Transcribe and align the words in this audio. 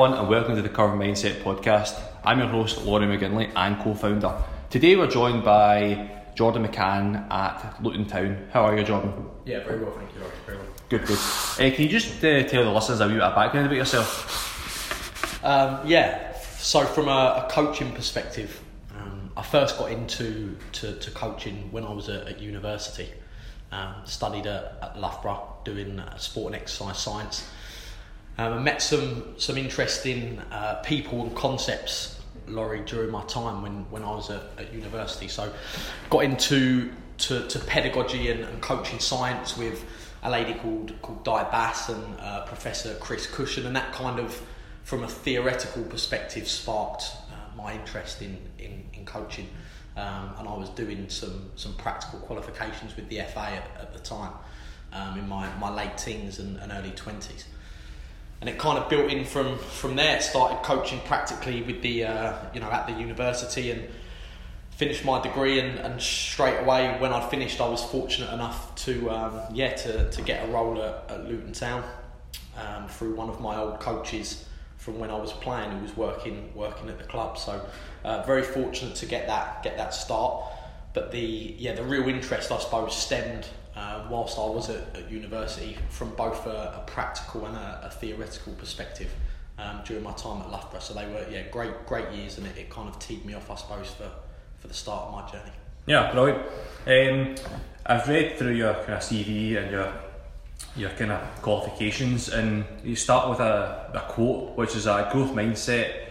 Everyone 0.00 0.18
and 0.18 0.30
welcome 0.30 0.56
to 0.56 0.62
the 0.62 0.70
Curve 0.70 0.98
Mindset 0.98 1.42
podcast. 1.42 2.00
I'm 2.24 2.38
your 2.38 2.48
host 2.48 2.86
Laurie 2.86 3.04
McGinley 3.04 3.52
and 3.54 3.78
co-founder. 3.82 4.34
Today 4.70 4.96
we're 4.96 5.06
joined 5.06 5.44
by 5.44 6.22
Jordan 6.34 6.66
McCann 6.66 7.30
at 7.30 7.76
Luton 7.82 8.06
Town. 8.06 8.48
How 8.50 8.62
are 8.62 8.78
you 8.78 8.82
Jordan? 8.82 9.12
Yeah, 9.44 9.62
very 9.62 9.84
well, 9.84 9.92
thank 9.92 10.10
you, 10.14 10.20
Laurie. 10.20 10.32
Very 10.46 10.56
well. 10.56 10.66
Good, 10.88 11.04
good. 11.04 11.18
Uh, 11.18 11.76
can 11.76 11.84
you 11.84 11.90
just 11.90 12.24
uh, 12.24 12.44
tell 12.44 12.64
the 12.64 12.70
listeners 12.70 13.00
a 13.00 13.08
wee 13.08 13.12
bit 13.12 13.22
of 13.22 13.34
background 13.34 13.66
about 13.66 13.76
yourself? 13.76 15.44
Um, 15.44 15.86
yeah, 15.86 16.32
so 16.56 16.86
from 16.86 17.08
a, 17.08 17.44
a 17.46 17.48
coaching 17.50 17.92
perspective, 17.92 18.58
um, 18.98 19.30
I 19.36 19.42
first 19.42 19.76
got 19.76 19.92
into 19.92 20.56
to, 20.72 20.94
to 20.94 21.10
coaching 21.10 21.70
when 21.72 21.84
I 21.84 21.92
was 21.92 22.08
at, 22.08 22.26
at 22.26 22.40
university. 22.40 23.10
Um, 23.70 23.96
studied 24.06 24.46
at, 24.46 24.78
at 24.80 24.98
Loughborough 24.98 25.58
doing 25.62 26.00
uh, 26.00 26.16
sport 26.16 26.54
and 26.54 26.62
exercise 26.62 26.98
science. 26.98 27.46
Um, 28.40 28.54
I 28.54 28.58
met 28.58 28.80
some 28.80 29.34
some 29.36 29.58
interesting 29.58 30.38
uh, 30.50 30.76
people 30.76 31.20
and 31.20 31.36
concepts, 31.36 32.18
Laurie, 32.48 32.80
during 32.86 33.10
my 33.10 33.22
time 33.24 33.60
when, 33.60 33.84
when 33.90 34.02
I 34.02 34.12
was 34.12 34.30
at, 34.30 34.40
at 34.56 34.72
university. 34.72 35.28
So, 35.28 35.52
got 36.08 36.20
into 36.20 36.90
to, 37.18 37.46
to 37.46 37.58
pedagogy 37.58 38.30
and, 38.30 38.44
and 38.44 38.62
coaching 38.62 38.98
science 38.98 39.58
with 39.58 39.84
a 40.22 40.30
lady 40.30 40.54
called 40.54 40.94
called 41.02 41.22
Di 41.22 41.42
Bass 41.50 41.90
and 41.90 42.02
uh, 42.18 42.46
Professor 42.46 42.94
Chris 42.94 43.26
Cushion, 43.26 43.66
and 43.66 43.76
that 43.76 43.92
kind 43.92 44.18
of, 44.18 44.40
from 44.84 45.02
a 45.02 45.08
theoretical 45.08 45.82
perspective, 45.82 46.48
sparked 46.48 47.12
uh, 47.30 47.54
my 47.58 47.74
interest 47.74 48.22
in 48.22 48.38
in, 48.58 48.88
in 48.94 49.04
coaching. 49.04 49.48
Um, 49.98 50.30
and 50.38 50.48
I 50.48 50.54
was 50.54 50.70
doing 50.70 51.10
some 51.10 51.50
some 51.56 51.74
practical 51.74 52.20
qualifications 52.20 52.96
with 52.96 53.06
the 53.10 53.16
FA 53.16 53.40
at, 53.40 53.70
at 53.78 53.92
the 53.92 53.98
time, 53.98 54.32
um, 54.94 55.18
in 55.18 55.28
my, 55.28 55.46
my 55.58 55.70
late 55.70 55.98
teens 55.98 56.38
and, 56.38 56.56
and 56.56 56.72
early 56.72 56.92
twenties 56.92 57.44
and 58.40 58.48
it 58.48 58.58
kind 58.58 58.78
of 58.78 58.88
built 58.88 59.10
in 59.10 59.24
from 59.24 59.58
from 59.58 59.96
there. 59.96 60.20
Started 60.20 60.62
coaching 60.62 61.00
practically 61.04 61.62
with 61.62 61.82
the 61.82 62.04
uh, 62.04 62.34
you 62.54 62.60
know 62.60 62.70
at 62.70 62.86
the 62.86 62.94
university 62.94 63.70
and 63.70 63.88
finished 64.80 65.04
my 65.04 65.20
degree 65.20 65.60
and, 65.60 65.78
and 65.78 66.00
straight 66.00 66.58
away 66.58 66.96
when 67.00 67.12
I'd 67.12 67.28
finished 67.30 67.60
I 67.60 67.68
was 67.68 67.84
fortunate 67.84 68.32
enough 68.32 68.74
to 68.86 69.10
um, 69.10 69.40
yeah 69.52 69.74
to, 69.74 70.10
to 70.10 70.22
get 70.22 70.48
a 70.48 70.52
role 70.52 70.82
at, 70.82 71.04
at 71.10 71.28
Luton 71.28 71.52
Town 71.52 71.84
um, 72.56 72.88
through 72.88 73.14
one 73.14 73.28
of 73.28 73.42
my 73.42 73.56
old 73.56 73.78
coaches 73.78 74.46
from 74.78 74.98
when 74.98 75.10
I 75.10 75.18
was 75.18 75.34
playing 75.34 75.70
who 75.70 75.82
was 75.82 75.94
working 75.98 76.50
working 76.54 76.88
at 76.88 76.96
the 76.96 77.04
club 77.04 77.36
so 77.36 77.62
uh, 78.04 78.22
very 78.22 78.42
fortunate 78.42 78.94
to 78.96 79.06
get 79.06 79.26
that 79.26 79.62
get 79.62 79.76
that 79.76 79.92
start 79.92 80.44
but 80.94 81.12
the 81.12 81.54
yeah 81.58 81.74
the 81.74 81.84
real 81.84 82.08
interest 82.08 82.50
I 82.50 82.58
suppose 82.58 82.96
stemmed 82.96 83.46
uh, 83.80 84.04
whilst 84.10 84.38
I 84.38 84.42
was 84.42 84.68
at, 84.68 84.94
at, 84.94 85.10
university 85.10 85.76
from 85.88 86.10
both 86.14 86.46
a, 86.46 86.82
a 86.82 86.84
practical 86.86 87.46
and 87.46 87.56
a, 87.56 87.80
a 87.84 87.90
theoretical 87.90 88.52
perspective 88.54 89.10
um, 89.58 89.80
during 89.86 90.02
my 90.02 90.12
time 90.12 90.42
at 90.42 90.50
Loughborough. 90.50 90.80
So 90.80 90.92
they 90.92 91.06
were 91.06 91.24
yeah 91.30 91.44
great 91.50 91.86
great 91.86 92.10
years, 92.12 92.36
and 92.36 92.46
it, 92.46 92.56
it 92.58 92.68
kind 92.68 92.88
of 92.88 92.98
teed 92.98 93.24
me 93.24 93.34
off, 93.34 93.50
I 93.50 93.54
suppose, 93.54 93.90
for, 93.90 94.10
for 94.58 94.68
the 94.68 94.74
start 94.74 95.06
of 95.06 95.12
my 95.12 95.30
journey. 95.30 95.52
Yeah, 95.86 96.12
brilliant. 96.12 96.42
Um, 96.86 97.34
I've 97.86 98.06
read 98.06 98.36
through 98.36 98.52
your 98.52 98.74
kind 98.74 98.94
of 98.94 99.00
CV 99.00 99.56
and 99.56 99.70
your 99.70 99.92
your 100.76 100.90
kind 100.90 101.12
of 101.12 101.42
qualifications, 101.42 102.28
and 102.28 102.64
you 102.84 102.96
start 102.96 103.30
with 103.30 103.40
a, 103.40 103.90
a 103.94 104.12
quote, 104.12 104.56
which 104.56 104.76
is 104.76 104.86
a 104.86 105.08
growth 105.10 105.30
mindset, 105.30 106.08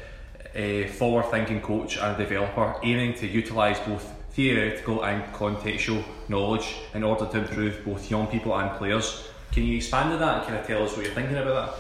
a 0.56 0.88
forward-thinking 0.88 1.62
coach 1.62 1.98
and 1.98 2.18
developer, 2.18 2.76
aiming 2.84 3.14
to 3.14 3.28
utilise 3.28 3.80
both 3.82 4.12
theoretical 4.32 5.04
and 5.04 5.24
contextual 5.34 6.04
knowledge 6.28 6.76
in 6.94 7.04
order 7.04 7.26
to 7.26 7.40
improve 7.40 7.84
both 7.86 8.10
young 8.10 8.28
people 8.28 8.58
and 8.58 8.78
players. 8.78 9.28
Can 9.52 9.64
you 9.64 9.78
expand 9.78 10.14
on 10.14 10.20
that 10.20 10.38
and 10.38 10.48
kind 10.48 10.60
of 10.60 10.68
tell 10.68 10.84
us 10.84 10.96
what 10.96 11.06
you're 11.06 11.16
thinking 11.16 11.38
about 11.38 11.68
that? 11.68 11.80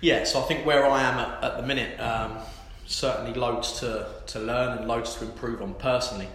Yeah, 0.00 0.24
so 0.24 0.40
I 0.40 0.42
think 0.44 0.64
where 0.66 0.86
I 0.86 1.02
am 1.02 1.18
at, 1.18 1.44
at 1.44 1.56
the 1.56 1.62
minute, 1.62 1.98
um, 2.00 2.38
certainly 2.86 3.34
loads 3.34 3.80
to, 3.80 4.06
to 4.26 4.38
learn 4.38 4.78
and 4.78 4.88
loads 4.88 5.14
to 5.16 5.24
improve 5.24 5.62
on 5.62 5.74
personally. 5.74 6.28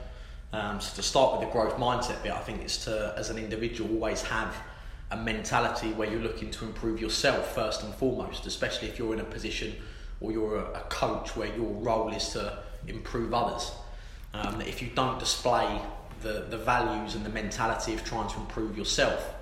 Um, 0.53 0.79
so 0.79 0.95
to 0.95 1.03
start 1.03 1.33
with 1.33 1.47
the 1.47 1.51
growth 1.51 1.75
mindset 1.75 2.23
bit, 2.23 2.31
I 2.31 2.39
think 2.39 2.61
it's 2.61 2.85
to, 2.85 3.13
as 3.17 3.29
an 3.29 3.37
individual, 3.37 3.89
always 3.91 4.21
have 4.23 4.55
a 5.11 5.17
mentality 5.17 5.91
where 5.93 6.09
you're 6.09 6.21
looking 6.21 6.51
to 6.51 6.65
improve 6.65 7.01
yourself 7.01 7.53
first 7.53 7.83
and 7.83 7.93
foremost, 7.95 8.45
especially 8.45 8.87
if 8.89 8.99
you're 8.99 9.13
in 9.13 9.19
a 9.19 9.25
position 9.25 9.75
or 10.19 10.31
you're 10.31 10.57
a, 10.57 10.79
a 10.79 10.81
coach 10.89 11.35
where 11.35 11.53
your 11.55 11.71
role 11.81 12.09
is 12.13 12.29
to 12.29 12.59
improve 12.87 13.33
others. 13.33 13.71
Um, 14.33 14.61
if 14.61 14.81
you 14.81 14.89
don't 14.93 15.19
display 15.19 15.81
the, 16.21 16.45
the 16.49 16.57
values 16.57 17.15
and 17.15 17.25
the 17.25 17.29
mentality 17.29 17.93
of 17.93 18.03
trying 18.03 18.29
to 18.29 18.39
improve 18.39 18.77
yourself, 18.77 19.33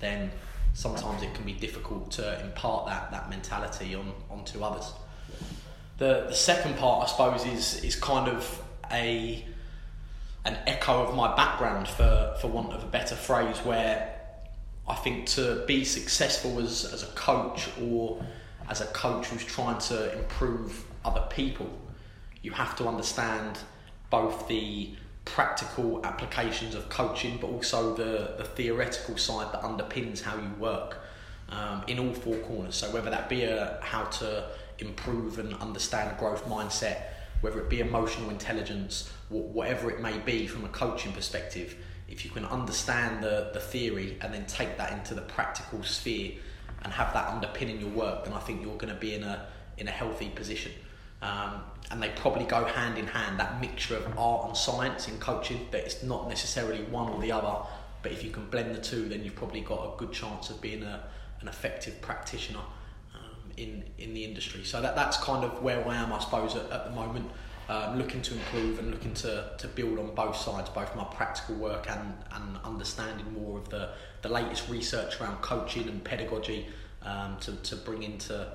then 0.00 0.30
sometimes 0.74 1.22
it 1.22 1.32
can 1.34 1.44
be 1.44 1.52
difficult 1.52 2.10
to 2.12 2.40
impart 2.42 2.86
that, 2.86 3.10
that 3.10 3.30
mentality 3.30 3.94
on 3.94 4.12
onto 4.30 4.62
others. 4.62 4.92
The, 5.98 6.26
the 6.28 6.34
second 6.34 6.76
part, 6.76 7.04
I 7.04 7.10
suppose, 7.10 7.46
is, 7.46 7.84
is 7.84 7.96
kind 7.96 8.28
of 8.28 8.62
a 8.90 9.44
an 10.44 10.58
echo 10.66 11.02
of 11.02 11.14
my 11.14 11.34
background, 11.36 11.88
for, 11.88 12.36
for 12.40 12.48
want 12.48 12.72
of 12.72 12.82
a 12.82 12.86
better 12.86 13.14
phrase, 13.14 13.56
where 13.58 14.14
I 14.86 14.94
think 14.94 15.26
to 15.28 15.64
be 15.66 15.84
successful 15.84 16.60
as, 16.60 16.84
as 16.84 17.02
a 17.02 17.12
coach 17.14 17.68
or 17.80 18.22
as 18.68 18.82
a 18.82 18.86
coach 18.86 19.26
who's 19.28 19.44
trying 19.44 19.78
to 19.78 20.18
improve 20.18 20.84
other 21.04 21.24
people, 21.30 21.70
you 22.42 22.50
have 22.50 22.76
to 22.76 22.86
understand 22.86 23.58
both 24.14 24.46
the 24.46 24.90
practical 25.24 26.04
applications 26.06 26.76
of 26.76 26.88
coaching, 26.88 27.36
but 27.40 27.48
also 27.48 27.96
the, 27.96 28.34
the 28.38 28.44
theoretical 28.44 29.16
side 29.16 29.52
that 29.52 29.62
underpins 29.62 30.22
how 30.22 30.36
you 30.36 30.50
work 30.60 30.98
um, 31.48 31.82
in 31.88 31.98
all 31.98 32.14
four 32.14 32.36
corners. 32.48 32.76
So, 32.76 32.92
whether 32.92 33.10
that 33.10 33.28
be 33.28 33.42
a, 33.42 33.80
how 33.82 34.04
to 34.20 34.50
improve 34.78 35.40
and 35.40 35.52
understand 35.54 36.12
a 36.12 36.20
growth 36.20 36.46
mindset, 36.46 36.98
whether 37.40 37.58
it 37.58 37.68
be 37.68 37.80
emotional 37.80 38.30
intelligence, 38.30 39.10
whatever 39.30 39.90
it 39.90 40.00
may 40.00 40.16
be 40.18 40.46
from 40.46 40.64
a 40.64 40.68
coaching 40.68 41.12
perspective, 41.12 41.76
if 42.08 42.24
you 42.24 42.30
can 42.30 42.44
understand 42.44 43.20
the, 43.20 43.50
the 43.52 43.60
theory 43.60 44.16
and 44.20 44.32
then 44.32 44.46
take 44.46 44.78
that 44.78 44.92
into 44.92 45.14
the 45.14 45.22
practical 45.22 45.82
sphere 45.82 46.34
and 46.84 46.92
have 46.92 47.12
that 47.14 47.26
underpinning 47.32 47.80
your 47.80 47.90
work, 47.90 48.24
then 48.24 48.32
I 48.32 48.38
think 48.38 48.62
you're 48.62 48.78
going 48.78 48.94
to 48.94 49.00
be 49.00 49.14
in 49.14 49.24
a 49.24 49.48
in 49.76 49.88
a 49.88 49.90
healthy 49.90 50.28
position. 50.28 50.70
Um, 51.24 51.62
and 51.90 52.02
they 52.02 52.10
probably 52.10 52.44
go 52.44 52.64
hand 52.64 52.98
in 52.98 53.06
hand 53.06 53.40
that 53.40 53.60
mixture 53.60 53.96
of 53.96 54.18
art 54.18 54.46
and 54.46 54.56
science 54.56 55.08
in 55.08 55.18
coaching 55.18 55.66
that 55.70 55.84
it's 55.84 56.02
not 56.02 56.28
necessarily 56.28 56.82
one 56.84 57.10
or 57.10 57.20
the 57.20 57.32
other. 57.32 57.66
But 58.02 58.12
if 58.12 58.22
you 58.22 58.30
can 58.30 58.46
blend 58.50 58.74
the 58.74 58.80
two 58.80 59.08
then 59.08 59.24
you've 59.24 59.34
probably 59.34 59.62
got 59.62 59.94
a 59.94 59.96
good 59.96 60.12
chance 60.12 60.50
of 60.50 60.60
being 60.60 60.82
a, 60.82 61.02
an 61.40 61.48
effective 61.48 62.00
practitioner 62.02 62.64
um, 63.14 63.52
in 63.56 63.84
in 63.96 64.12
the 64.12 64.24
industry. 64.24 64.64
So 64.64 64.82
that 64.82 64.94
that's 64.94 65.16
kind 65.16 65.44
of 65.44 65.62
where 65.62 65.86
I 65.88 65.96
am 65.96 66.12
I 66.12 66.18
suppose 66.18 66.56
at, 66.56 66.70
at 66.70 66.84
the 66.84 66.90
moment. 66.90 67.30
Um, 67.66 67.96
looking 67.96 68.20
to 68.20 68.34
improve 68.34 68.78
and 68.78 68.90
looking 68.90 69.14
to, 69.14 69.52
to 69.56 69.68
build 69.68 69.98
on 69.98 70.14
both 70.14 70.36
sides 70.36 70.68
both 70.68 70.94
my 70.94 71.04
practical 71.04 71.54
work 71.54 71.88
and, 71.88 72.12
and 72.32 72.58
understanding 72.62 73.32
more 73.32 73.58
of 73.58 73.70
the, 73.70 73.88
the 74.20 74.28
latest 74.28 74.68
research 74.68 75.18
around 75.18 75.40
coaching 75.40 75.88
and 75.88 76.04
pedagogy 76.04 76.66
um, 77.00 77.38
to, 77.40 77.52
to 77.62 77.74
bring 77.76 78.02
into 78.02 78.46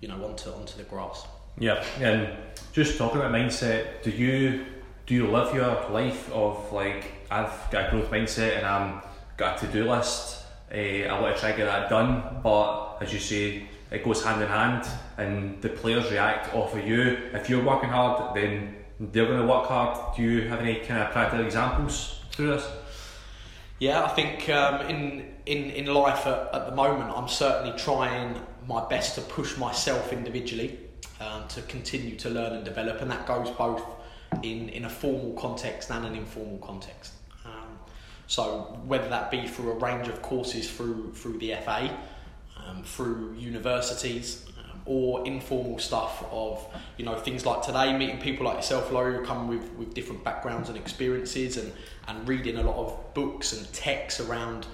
you 0.00 0.08
know 0.08 0.24
onto 0.24 0.50
onto 0.50 0.76
the 0.76 0.82
grass 0.82 1.24
yeah, 1.58 1.84
and 2.00 2.28
just 2.72 2.98
talking 2.98 3.18
about 3.18 3.32
mindset, 3.32 4.02
do 4.02 4.10
you 4.10 4.64
do 5.06 5.14
you 5.14 5.26
live 5.26 5.54
your 5.54 5.88
life 5.90 6.30
of 6.32 6.72
like 6.72 7.12
I've 7.30 7.70
got 7.70 7.88
a 7.88 7.90
growth 7.90 8.10
mindset 8.10 8.58
and 8.58 8.66
I'm 8.66 9.02
got 9.36 9.62
a 9.62 9.66
to 9.66 9.72
do 9.72 9.90
list. 9.90 10.44
Uh, 10.70 10.76
I 10.76 11.20
want 11.20 11.34
to 11.34 11.40
try 11.40 11.52
to 11.52 11.56
get 11.56 11.64
that 11.64 11.88
done, 11.88 12.40
but 12.42 12.98
as 13.00 13.12
you 13.12 13.18
say, 13.18 13.66
it 13.90 14.04
goes 14.04 14.22
hand 14.22 14.42
in 14.42 14.48
hand, 14.48 14.86
and 15.16 15.62
the 15.62 15.70
players 15.70 16.10
react 16.10 16.54
off 16.54 16.74
of 16.74 16.86
you. 16.86 17.18
If 17.32 17.48
you're 17.48 17.64
working 17.64 17.88
hard, 17.88 18.34
then 18.34 18.76
they're 19.00 19.24
going 19.24 19.40
to 19.40 19.46
work 19.46 19.66
hard. 19.66 20.14
Do 20.14 20.22
you 20.22 20.46
have 20.48 20.60
any 20.60 20.74
kind 20.80 21.02
of 21.02 21.10
practical 21.10 21.44
examples 21.44 22.20
through 22.32 22.48
this? 22.48 22.68
Yeah, 23.78 24.04
I 24.04 24.08
think 24.08 24.48
um, 24.50 24.82
in 24.88 25.34
in 25.46 25.70
in 25.70 25.86
life 25.86 26.26
at, 26.26 26.50
at 26.52 26.66
the 26.66 26.74
moment, 26.74 27.10
I'm 27.16 27.28
certainly 27.28 27.78
trying 27.78 28.38
my 28.66 28.86
best 28.88 29.14
to 29.14 29.22
push 29.22 29.56
myself 29.56 30.12
individually 30.12 30.87
um, 31.20 31.46
to 31.48 31.62
continue 31.62 32.16
to 32.16 32.30
learn 32.30 32.52
and 32.52 32.64
develop, 32.64 33.00
and 33.00 33.10
that 33.10 33.26
goes 33.26 33.50
both 33.50 33.82
in, 34.42 34.68
in 34.68 34.84
a 34.84 34.90
formal 34.90 35.32
context 35.32 35.90
and 35.90 36.06
an 36.06 36.14
informal 36.14 36.58
context. 36.58 37.12
Um, 37.44 37.78
so 38.26 38.78
whether 38.86 39.08
that 39.08 39.30
be 39.30 39.46
through 39.46 39.72
a 39.72 39.78
range 39.78 40.08
of 40.08 40.22
courses 40.22 40.70
through 40.70 41.12
through 41.14 41.38
the 41.38 41.54
FA, 41.64 41.96
um, 42.56 42.82
through 42.84 43.34
universities, 43.38 44.46
um, 44.58 44.80
or 44.84 45.26
informal 45.26 45.78
stuff 45.78 46.24
of 46.30 46.64
you 46.98 47.04
know 47.04 47.16
things 47.16 47.44
like 47.44 47.62
today, 47.62 47.96
meeting 47.96 48.20
people 48.20 48.46
like 48.46 48.56
yourself, 48.56 48.92
Laurie, 48.92 49.16
who 49.16 49.24
come 49.24 49.48
with, 49.48 49.68
with 49.72 49.94
different 49.94 50.22
backgrounds 50.22 50.68
and 50.68 50.78
experiences, 50.78 51.56
and 51.56 51.72
and 52.06 52.28
reading 52.28 52.56
a 52.58 52.62
lot 52.62 52.76
of 52.76 53.14
books 53.14 53.52
and 53.52 53.72
texts 53.72 54.20
around 54.20 54.66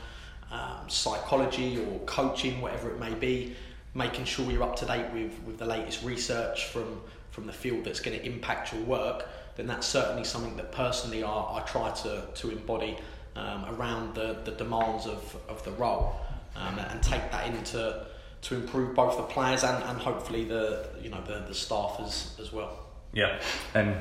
um, 0.53 0.89
psychology 0.89 1.79
or 1.79 1.99
coaching, 2.01 2.61
whatever 2.61 2.91
it 2.91 3.01
may 3.01 3.15
be 3.15 3.57
making 3.95 4.25
sure 4.25 4.51
you're 4.51 4.63
up 4.63 4.77
to 4.77 4.87
date 4.87 5.07
with, 5.13 5.39
with 5.45 5.59
the 5.59 5.65
latest 5.65 6.03
research 6.03 6.67
from, 6.67 7.01
from 7.31 7.47
the 7.47 7.53
field 7.53 7.85
that's 7.85 8.01
going 8.01 8.19
to 8.19 8.27
impact 8.27 8.73
your 8.73 8.83
work, 8.83 9.29
then 9.57 9.67
that's 9.67 9.87
certainly 9.87 10.25
something 10.25 10.57
that 10.57 10.73
personally 10.73 11.23
I, 11.23 11.31
I 11.31 11.63
try 11.67 11.91
to, 11.91 12.25
to 12.35 12.51
embody 12.51 12.97
um, 13.37 13.65
around 13.69 14.15
the, 14.15 14.39
the 14.45 14.53
demands 14.53 15.07
of, 15.07 15.37
of 15.49 15.65
the 15.65 15.73
role 15.73 16.17
um, 16.57 16.79
and 16.79 17.03
take 17.03 17.31
that 17.31 17.47
into 17.47 18.07
to 18.43 18.55
improve 18.57 18.95
both 18.95 19.17
the 19.17 19.23
players 19.23 19.65
and, 19.65 19.83
and 19.85 19.99
hopefully 19.99 20.45
the 20.45 20.87
you 21.03 21.09
know 21.09 21.23
the, 21.27 21.45
the 21.49 21.55
staff 21.55 21.97
as 22.01 22.37
as 22.41 22.53
well. 22.53 22.79
Yeah, 23.13 23.41
and 23.75 23.97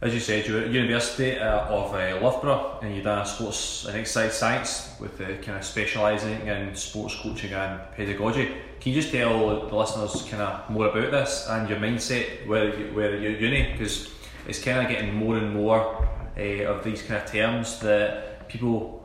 as 0.00 0.14
you 0.14 0.20
said, 0.20 0.46
you 0.46 0.54
were 0.54 0.60
at 0.60 0.70
University 0.70 1.38
uh, 1.38 1.66
of 1.66 1.92
uh, 1.92 2.18
Loughborough 2.22 2.78
and 2.82 2.94
you 2.94 3.02
done 3.02 3.26
sports 3.26 3.84
and 3.84 3.96
exercise 3.96 4.38
science 4.38 4.94
with 5.00 5.20
uh, 5.20 5.26
kind 5.42 5.58
of 5.58 5.64
specialising 5.64 6.46
in 6.46 6.74
sports 6.74 7.16
coaching 7.16 7.52
and 7.52 7.80
pedagogy. 7.96 8.54
Can 8.80 8.92
you 8.92 9.00
just 9.00 9.12
tell 9.12 9.66
the 9.66 9.74
listeners 9.74 10.22
kind 10.30 10.42
of 10.42 10.70
more 10.70 10.88
about 10.88 11.10
this 11.10 11.46
and 11.48 11.68
your 11.68 11.78
mindset 11.78 12.46
where 12.46 12.78
you, 12.78 12.86
where 12.94 13.16
you're 13.16 13.32
at 13.32 13.40
uni? 13.40 13.72
Because 13.72 14.10
it's 14.46 14.62
kind 14.62 14.80
of 14.80 14.88
getting 14.88 15.14
more 15.14 15.36
and 15.36 15.54
more 15.54 16.08
uh, 16.36 16.40
of 16.40 16.84
these 16.84 17.02
kind 17.02 17.22
of 17.22 17.30
terms 17.30 17.80
that 17.80 18.48
people 18.48 18.98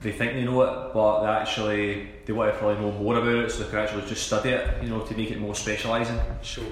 they 0.00 0.12
think 0.12 0.34
they 0.34 0.44
know 0.44 0.62
it, 0.62 0.92
but 0.92 1.22
they 1.22 1.28
actually 1.28 2.08
they 2.24 2.32
want 2.32 2.52
to 2.52 2.58
probably 2.58 2.80
know 2.80 2.92
more 2.92 3.16
about 3.16 3.44
it, 3.44 3.50
so 3.50 3.64
they 3.64 3.70
can 3.70 3.78
actually 3.80 4.06
just 4.06 4.26
study 4.26 4.50
it, 4.50 4.82
you 4.82 4.88
know, 4.88 5.00
to 5.00 5.16
make 5.16 5.30
it 5.30 5.40
more 5.40 5.54
specialising. 5.54 6.18
Sure. 6.42 6.64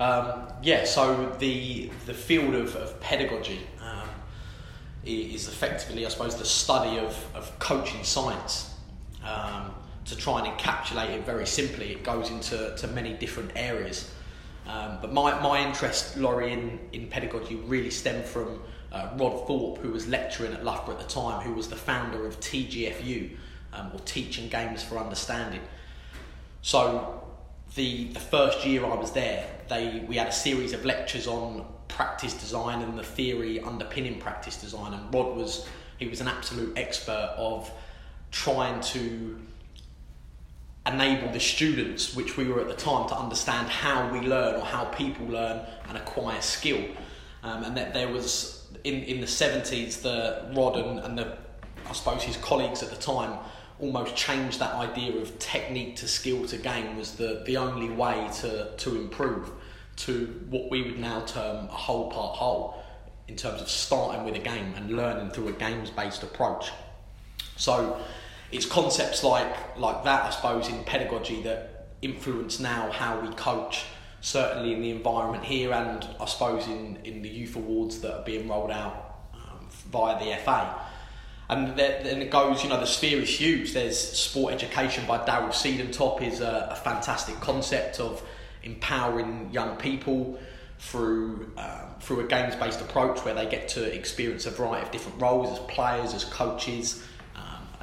Um, 0.00 0.48
yeah, 0.62 0.84
so 0.84 1.34
the 1.38 1.90
the 2.06 2.14
field 2.14 2.54
of, 2.54 2.74
of 2.76 3.00
pedagogy 3.00 3.60
um, 3.80 4.08
is 5.04 5.48
effectively, 5.48 6.04
I 6.04 6.08
suppose, 6.08 6.36
the 6.36 6.44
study 6.44 6.98
of, 6.98 7.16
of 7.34 7.58
coaching 7.58 8.04
science. 8.04 8.74
Um, 9.24 9.72
to 10.04 10.16
try 10.16 10.44
and 10.44 10.58
encapsulate 10.58 11.10
it 11.10 11.24
very 11.24 11.46
simply, 11.46 11.92
it 11.92 12.02
goes 12.02 12.30
into 12.30 12.74
to 12.76 12.86
many 12.88 13.12
different 13.14 13.52
areas. 13.54 14.12
Um, 14.66 14.98
but 15.00 15.12
my, 15.12 15.40
my 15.40 15.64
interest, 15.64 16.16
Laurie, 16.16 16.52
in, 16.52 16.78
in 16.92 17.08
pedagogy 17.08 17.56
really 17.56 17.90
stemmed 17.90 18.24
from 18.24 18.60
uh, 18.92 19.10
Rod 19.16 19.46
Thorpe, 19.46 19.78
who 19.78 19.90
was 19.90 20.06
lecturing 20.06 20.52
at 20.52 20.64
Loughborough 20.64 20.94
at 20.94 21.00
the 21.00 21.08
time, 21.08 21.40
who 21.40 21.54
was 21.54 21.68
the 21.68 21.76
founder 21.76 22.26
of 22.26 22.38
TGFU, 22.40 23.36
um, 23.72 23.90
or 23.92 24.00
Teaching 24.00 24.48
Games 24.48 24.82
for 24.82 24.98
Understanding. 24.98 25.60
So, 26.60 27.22
the, 27.74 28.08
the 28.08 28.20
first 28.20 28.66
year 28.66 28.84
I 28.84 28.94
was 28.94 29.12
there, 29.12 29.46
they, 29.68 30.04
we 30.06 30.16
had 30.16 30.28
a 30.28 30.32
series 30.32 30.74
of 30.74 30.84
lectures 30.84 31.26
on 31.26 31.64
practice 31.88 32.34
design 32.34 32.82
and 32.82 32.98
the 32.98 33.02
theory 33.02 33.60
underpinning 33.60 34.18
practice 34.20 34.60
design. 34.60 34.92
And 34.92 35.12
Rod 35.12 35.36
was, 35.36 35.66
he 35.98 36.06
was 36.06 36.20
an 36.20 36.28
absolute 36.28 36.76
expert 36.76 37.34
of 37.36 37.70
trying 38.30 38.80
to 38.80 39.40
enable 40.86 41.30
the 41.32 41.40
students, 41.40 42.14
which 42.14 42.36
we 42.36 42.46
were 42.46 42.60
at 42.60 42.68
the 42.68 42.74
time, 42.74 43.08
to 43.08 43.16
understand 43.16 43.68
how 43.68 44.12
we 44.12 44.20
learn 44.20 44.56
or 44.56 44.64
how 44.64 44.84
people 44.86 45.26
learn 45.26 45.64
and 45.88 45.96
acquire 45.96 46.40
skill. 46.40 46.82
Um, 47.42 47.64
and 47.64 47.76
that 47.76 47.94
there 47.94 48.08
was 48.08 48.66
in, 48.84 49.02
in 49.04 49.20
the 49.20 49.26
70s, 49.26 50.02
the 50.02 50.52
Rod 50.54 50.76
and, 50.76 50.98
and 51.00 51.18
the, 51.18 51.36
I 51.88 51.92
suppose 51.92 52.22
his 52.22 52.36
colleagues 52.38 52.82
at 52.82 52.90
the 52.90 52.96
time 52.96 53.38
almost 53.80 54.14
changed 54.14 54.60
that 54.60 54.74
idea 54.74 55.16
of 55.16 55.38
technique 55.38 55.96
to 55.96 56.08
skill 56.08 56.46
to 56.46 56.56
game 56.56 56.96
was 56.96 57.16
the, 57.16 57.42
the 57.46 57.56
only 57.56 57.90
way 57.90 58.28
to, 58.40 58.70
to 58.76 58.96
improve 58.96 59.50
to 59.94 60.26
what 60.48 60.70
we 60.70 60.82
would 60.82 60.98
now 60.98 61.20
term 61.24 61.66
a 61.66 61.72
whole 61.72 62.10
part 62.10 62.36
whole 62.36 62.82
in 63.28 63.36
terms 63.36 63.60
of 63.60 63.68
starting 63.68 64.24
with 64.24 64.34
a 64.34 64.38
game 64.38 64.72
and 64.76 64.96
learning 64.96 65.30
through 65.30 65.48
a 65.48 65.52
games 65.52 65.90
based 65.90 66.22
approach. 66.22 66.70
So 67.56 68.00
it's 68.52 68.66
concepts 68.66 69.24
like 69.24 69.76
like 69.76 70.04
that, 70.04 70.24
I 70.24 70.30
suppose, 70.30 70.68
in 70.68 70.84
pedagogy 70.84 71.42
that 71.42 71.88
influence 72.02 72.60
now 72.60 72.90
how 72.90 73.18
we 73.20 73.28
coach 73.34 73.84
certainly 74.20 74.72
in 74.72 74.80
the 74.82 74.90
environment 74.90 75.44
here 75.44 75.72
and 75.72 76.06
I 76.20 76.26
suppose 76.26 76.66
in, 76.68 76.96
in 77.04 77.22
the 77.22 77.28
youth 77.28 77.56
awards 77.56 78.00
that 78.00 78.20
are 78.20 78.24
being 78.24 78.48
rolled 78.48 78.70
out 78.70 79.18
um, 79.34 79.68
via 79.90 80.18
the 80.18 80.36
FA. 80.42 80.76
And 81.48 81.76
then 81.76 82.22
it 82.22 82.30
goes, 82.30 82.62
you 82.62 82.70
know, 82.70 82.78
the 82.80 82.86
sphere 82.86 83.20
is 83.20 83.28
huge. 83.28 83.72
There's 83.72 83.98
sport 83.98 84.54
education 84.54 85.04
by 85.06 85.18
Daryl 85.18 85.50
Siedentop 85.50 86.22
is 86.22 86.40
a, 86.40 86.68
a, 86.70 86.76
fantastic 86.76 87.38
concept 87.40 88.00
of 88.00 88.22
empowering 88.62 89.50
young 89.52 89.76
people 89.76 90.38
through 90.78 91.52
um, 91.58 91.94
through 92.00 92.20
a 92.20 92.24
games 92.24 92.56
based 92.56 92.80
approach 92.80 93.24
where 93.24 93.34
they 93.34 93.46
get 93.46 93.68
to 93.68 93.84
experience 93.94 94.46
a 94.46 94.50
variety 94.50 94.86
of 94.86 94.92
different 94.92 95.20
roles 95.20 95.58
as 95.58 95.58
players, 95.66 96.14
as 96.14 96.24
coaches, 96.24 97.04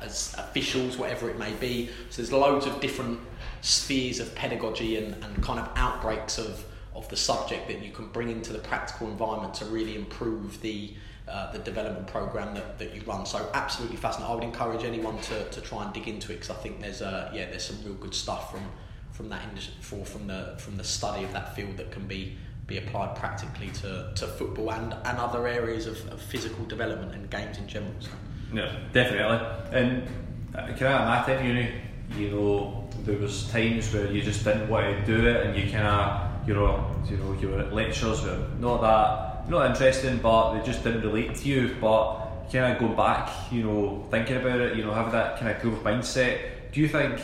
as 0.02 0.36
officials, 0.38 0.98
whatever 0.98 1.30
it 1.30 1.38
may 1.38 1.52
be. 1.54 1.90
So 2.10 2.22
there's 2.22 2.32
loads 2.32 2.66
of 2.66 2.80
different 2.80 3.20
spheres 3.62 4.20
of 4.20 4.34
pedagogy 4.36 4.98
and, 4.98 5.14
and 5.24 5.44
kind 5.44 5.60
of 5.60 5.70
outbreaks 5.76 6.38
of, 6.38 6.64
of 6.96 7.08
the 7.10 7.18
subject 7.18 7.68
that 7.68 7.84
you 7.84 7.92
can 7.92 8.08
bring 8.08 8.30
into 8.30 8.54
the 8.54 8.60
practical 8.60 9.08
environment 9.08 9.54
to 9.56 9.66
really 9.66 9.96
improve 9.96 10.62
the 10.62 10.94
uh, 11.28 11.52
the 11.52 11.60
development 11.60 12.08
program 12.08 12.56
that, 12.56 12.80
that 12.80 12.96
you 12.96 13.04
run. 13.06 13.24
So 13.24 13.52
absolutely 13.54 13.98
fascinating. 13.98 14.32
I 14.32 14.36
would 14.36 14.44
encourage 14.44 14.84
anyone 14.84 15.20
to, 15.20 15.48
to 15.48 15.62
try 15.62 15.84
and 15.84 15.94
dig 15.94 16.08
into 16.08 16.32
it 16.32 16.38
because 16.38 16.50
I 16.50 16.56
think 16.56 16.82
there's 16.82 17.02
a 17.02 17.30
yeah 17.36 17.46
there's 17.52 17.66
some 17.66 17.78
real 17.86 17.94
good 17.94 18.16
stuff 18.16 18.52
from 18.52 18.64
from 19.12 19.30
that 19.30 19.44
industry 19.48 19.76
for 19.82 20.04
from 20.06 20.26
the 20.26 20.56
from 20.58 20.76
the 20.78 20.84
study 20.84 21.24
of 21.24 21.32
that 21.34 21.56
field 21.56 21.78
that 21.78 21.92
can 21.92 22.08
be 22.08 22.36
be 22.70 22.78
applied 22.78 23.16
practically 23.16 23.70
to, 23.72 24.12
to 24.16 24.28
football 24.28 24.72
and, 24.72 24.94
and 24.94 25.18
other 25.18 25.48
areas 25.48 25.88
of, 25.88 26.08
of 26.10 26.22
physical 26.22 26.64
development 26.66 27.14
and 27.14 27.30
games 27.30 27.58
in 27.58 27.68
general. 27.68 27.94
So. 28.00 28.10
Yeah, 28.54 28.76
definitely. 28.94 29.40
And 29.72 30.08
uh, 30.56 30.74
can 30.76 30.88
I 30.88 31.30
at 31.30 31.46
uni, 31.46 31.72
you 32.18 32.32
know, 32.32 32.90
there 33.04 33.18
was 33.18 33.50
times 33.50 33.94
where 33.94 34.12
you 34.12 34.22
just 34.22 34.44
didn't 34.44 34.70
want 34.70 34.86
to 34.86 35.06
do 35.06 35.28
it, 35.28 35.46
and 35.46 35.56
you 35.56 35.72
kind 35.72 35.88
of, 35.88 36.48
you 36.48 36.56
know, 36.56 36.96
you 37.10 37.18
know, 37.18 37.34
you 37.40 37.50
were 37.50 37.60
at 37.60 37.74
lectures 37.74 38.24
were 38.24 38.48
not 38.60 38.82
that, 38.82 39.50
not 39.50 39.70
interesting, 39.70 40.18
but 40.18 40.54
they 40.54 40.66
just 40.66 40.84
didn't 40.84 41.02
relate 41.02 41.36
to 41.36 41.48
you. 41.48 41.76
But 41.80 42.20
kind 42.52 42.74
of 42.74 42.80
going 42.80 42.96
back, 42.96 43.52
you 43.52 43.64
know, 43.64 44.06
thinking 44.10 44.38
about 44.38 44.60
it, 44.60 44.76
you 44.76 44.84
know, 44.84 44.94
having 44.94 45.12
that 45.12 45.40
kind 45.40 45.56
of 45.56 45.62
growth 45.62 45.84
mindset. 45.84 46.72
Do 46.72 46.82
you 46.82 46.88
think 46.88 47.20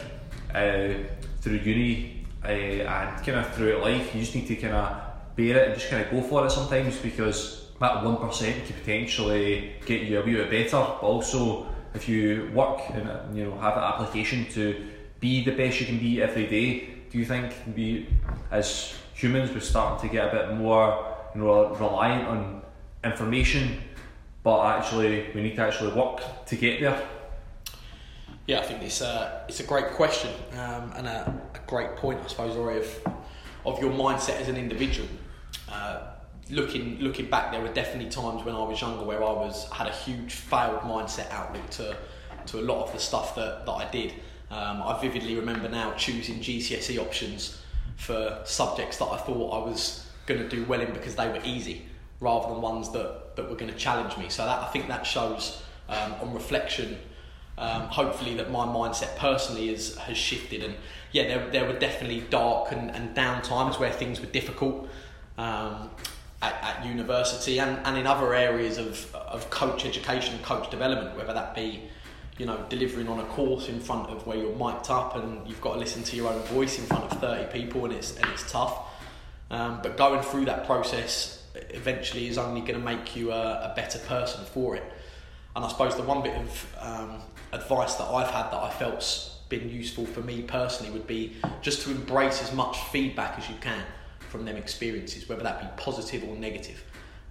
uh, 0.53 0.93
through 1.41 1.57
uni 1.57 2.25
uh, 2.43 2.47
and 2.47 3.25
kind 3.25 3.39
of 3.39 3.53
throughout 3.53 3.81
life, 3.81 4.13
you 4.13 4.21
just 4.21 4.35
need 4.35 4.47
to 4.47 4.55
kind 4.55 4.75
of 4.75 5.01
bear 5.35 5.57
it 5.57 5.67
and 5.69 5.75
just 5.75 5.89
kind 5.89 6.03
of 6.03 6.11
go 6.11 6.21
for 6.21 6.45
it 6.45 6.51
sometimes 6.51 6.97
because 6.97 7.64
that 7.79 8.03
one 8.03 8.17
percent 8.17 8.65
could 8.65 8.75
potentially 8.77 9.73
get 9.85 10.03
you 10.03 10.19
a 10.19 10.23
wee 10.23 10.33
bit 10.33 10.49
better, 10.49 10.77
but 10.77 11.01
also 11.01 11.67
if 11.93 12.07
you 12.07 12.49
work 12.53 12.79
and 12.93 13.37
you 13.37 13.45
know 13.45 13.57
have 13.59 13.75
that 13.75 13.83
application 13.83 14.45
to 14.51 14.85
be 15.19 15.43
the 15.43 15.51
best 15.51 15.79
you 15.79 15.85
can 15.85 15.97
be 15.97 16.21
every 16.21 16.47
day, 16.47 16.89
do 17.09 17.17
you 17.17 17.25
think 17.25 17.53
we 17.75 18.07
as 18.51 18.95
humans 19.13 19.51
we're 19.51 19.59
starting 19.59 20.07
to 20.07 20.13
get 20.13 20.33
a 20.33 20.37
bit 20.37 20.57
more 20.57 21.15
you 21.33 21.41
know 21.41 21.73
reliant 21.75 22.27
on 22.27 22.61
information, 23.03 23.81
but 24.43 24.65
actually 24.65 25.27
we 25.33 25.41
need 25.41 25.55
to 25.55 25.61
actually 25.61 25.93
work 25.93 26.21
to 26.45 26.55
get 26.55 26.79
there? 26.79 27.07
Yeah, 28.47 28.59
I 28.59 28.63
think 28.63 28.83
it's 28.83 29.01
a 29.01 29.45
it's 29.49 29.59
a 29.59 29.63
great 29.63 29.91
question 29.91 30.31
um, 30.53 30.91
and 30.95 31.07
a, 31.07 31.41
a, 31.55 31.59
great 31.67 31.95
point, 31.95 32.19
I 32.23 32.27
suppose, 32.27 32.55
Rory, 32.55 32.77
of 32.77 33.07
of 33.65 33.79
your 33.79 33.91
mindset 33.91 34.39
as 34.39 34.47
an 34.47 34.57
individual. 34.57 35.09
Uh, 35.67 36.14
looking 36.49 36.99
looking 36.99 37.29
back, 37.29 37.51
there 37.51 37.61
were 37.61 37.73
definitely 37.73 38.09
times 38.09 38.43
when 38.43 38.55
I 38.55 38.63
was 38.63 38.79
younger 38.79 39.03
where 39.03 39.23
I 39.23 39.31
was 39.31 39.69
had 39.71 39.87
a 39.87 39.91
huge 39.91 40.33
failed 40.33 40.81
mindset 40.81 41.31
outlook 41.31 41.69
to 41.71 41.97
to 42.47 42.59
a 42.59 42.61
lot 42.61 42.85
of 42.85 42.93
the 42.93 42.99
stuff 42.99 43.35
that, 43.35 43.65
that 43.65 43.71
I 43.71 43.89
did. 43.89 44.13
Um, 44.51 44.81
I 44.83 44.99
vividly 45.01 45.35
remember 45.35 45.67
now 45.67 45.93
choosing 45.93 46.39
GCSE 46.39 46.99
options 46.99 47.59
for 47.95 48.41
subjects 48.45 48.97
that 48.97 49.05
I 49.05 49.17
thought 49.17 49.63
I 49.63 49.65
was 49.65 50.05
going 50.27 50.41
to 50.41 50.47
do 50.47 50.63
well 50.65 50.81
in 50.81 50.93
because 50.93 51.15
they 51.15 51.27
were 51.27 51.41
easy, 51.43 51.85
rather 52.19 52.49
than 52.49 52.61
ones 52.61 52.91
that, 52.91 53.35
that 53.35 53.49
were 53.49 53.55
going 53.55 53.71
to 53.71 53.77
challenge 53.77 54.15
me. 54.17 54.29
So 54.29 54.45
that 54.45 54.61
I 54.61 54.67
think 54.67 54.87
that 54.87 55.05
shows 55.05 55.63
um, 55.89 56.13
on 56.21 56.33
reflection. 56.33 56.97
Um, 57.57 57.83
hopefully 57.83 58.35
that 58.35 58.51
my 58.51 58.65
mindset 58.65 59.15
personally 59.15 59.69
is, 59.69 59.95
has 59.95 60.17
shifted 60.17 60.61
and 60.61 60.75
yeah 61.13 61.23
there, 61.23 61.49
there 61.51 61.65
were 61.65 61.79
definitely 61.79 62.19
dark 62.29 62.73
and, 62.73 62.91
and 62.91 63.15
down 63.15 63.41
times 63.43 63.79
where 63.79 63.93
things 63.93 64.19
were 64.19 64.25
difficult 64.25 64.89
um, 65.37 65.89
at, 66.41 66.53
at 66.61 66.85
university 66.85 67.59
and, 67.59 67.79
and 67.85 67.97
in 67.97 68.05
other 68.05 68.33
areas 68.33 68.77
of, 68.77 69.13
of 69.15 69.49
coach 69.49 69.85
education 69.85 70.35
and 70.35 70.43
coach 70.43 70.69
development 70.69 71.17
whether 71.17 71.33
that 71.33 71.55
be 71.55 71.83
you 72.37 72.45
know, 72.45 72.65
delivering 72.69 73.07
on 73.07 73.19
a 73.19 73.23
course 73.25 73.69
in 73.69 73.79
front 73.79 74.09
of 74.09 74.27
where 74.27 74.37
you're 74.37 74.55
mic'd 74.55 74.89
up 74.89 75.15
and 75.15 75.47
you've 75.47 75.61
got 75.61 75.73
to 75.73 75.79
listen 75.79 76.03
to 76.03 76.15
your 76.15 76.31
own 76.31 76.41
voice 76.43 76.77
in 76.77 76.85
front 76.85 77.05
of 77.05 77.19
30 77.19 77.51
people 77.57 77.85
and 77.85 77.93
it's, 77.93 78.17
and 78.17 78.25
it's 78.31 78.49
tough. 78.51 78.77
Um, 79.49 79.79
but 79.81 79.95
going 79.95 80.21
through 80.21 80.45
that 80.45 80.65
process 80.65 81.43
eventually 81.69 82.27
is 82.27 82.37
only 82.37 82.61
going 82.61 82.73
to 82.73 82.85
make 82.85 83.15
you 83.15 83.31
a, 83.31 83.71
a, 83.71 83.73
better 83.75 83.99
person 83.99 84.43
for 84.45 84.75
it. 84.75 84.83
And 85.55 85.63
I 85.63 85.69
suppose 85.69 85.95
the 85.95 86.03
one 86.03 86.23
bit 86.23 86.35
of 86.35 86.75
um, 86.81 87.21
advice 87.53 87.95
that 87.95 88.05
I've 88.05 88.31
had 88.31 88.51
that 88.51 88.61
I 88.61 88.69
felt's 88.69 89.37
been 89.47 89.69
useful 89.69 90.05
for 90.05 90.21
me 90.21 90.41
personally 90.41 90.91
would 90.91 91.07
be 91.07 91.37
just 91.61 91.83
to 91.83 91.91
embrace 91.91 92.41
as 92.41 92.51
much 92.51 92.77
feedback 92.91 93.37
as 93.37 93.47
you 93.47 93.55
can 93.61 93.83
from 94.29 94.45
them 94.45 94.57
experiences, 94.57 95.27
whether 95.27 95.43
that 95.43 95.61
be 95.61 95.81
positive 95.81 96.23
or 96.23 96.35
negative. 96.35 96.83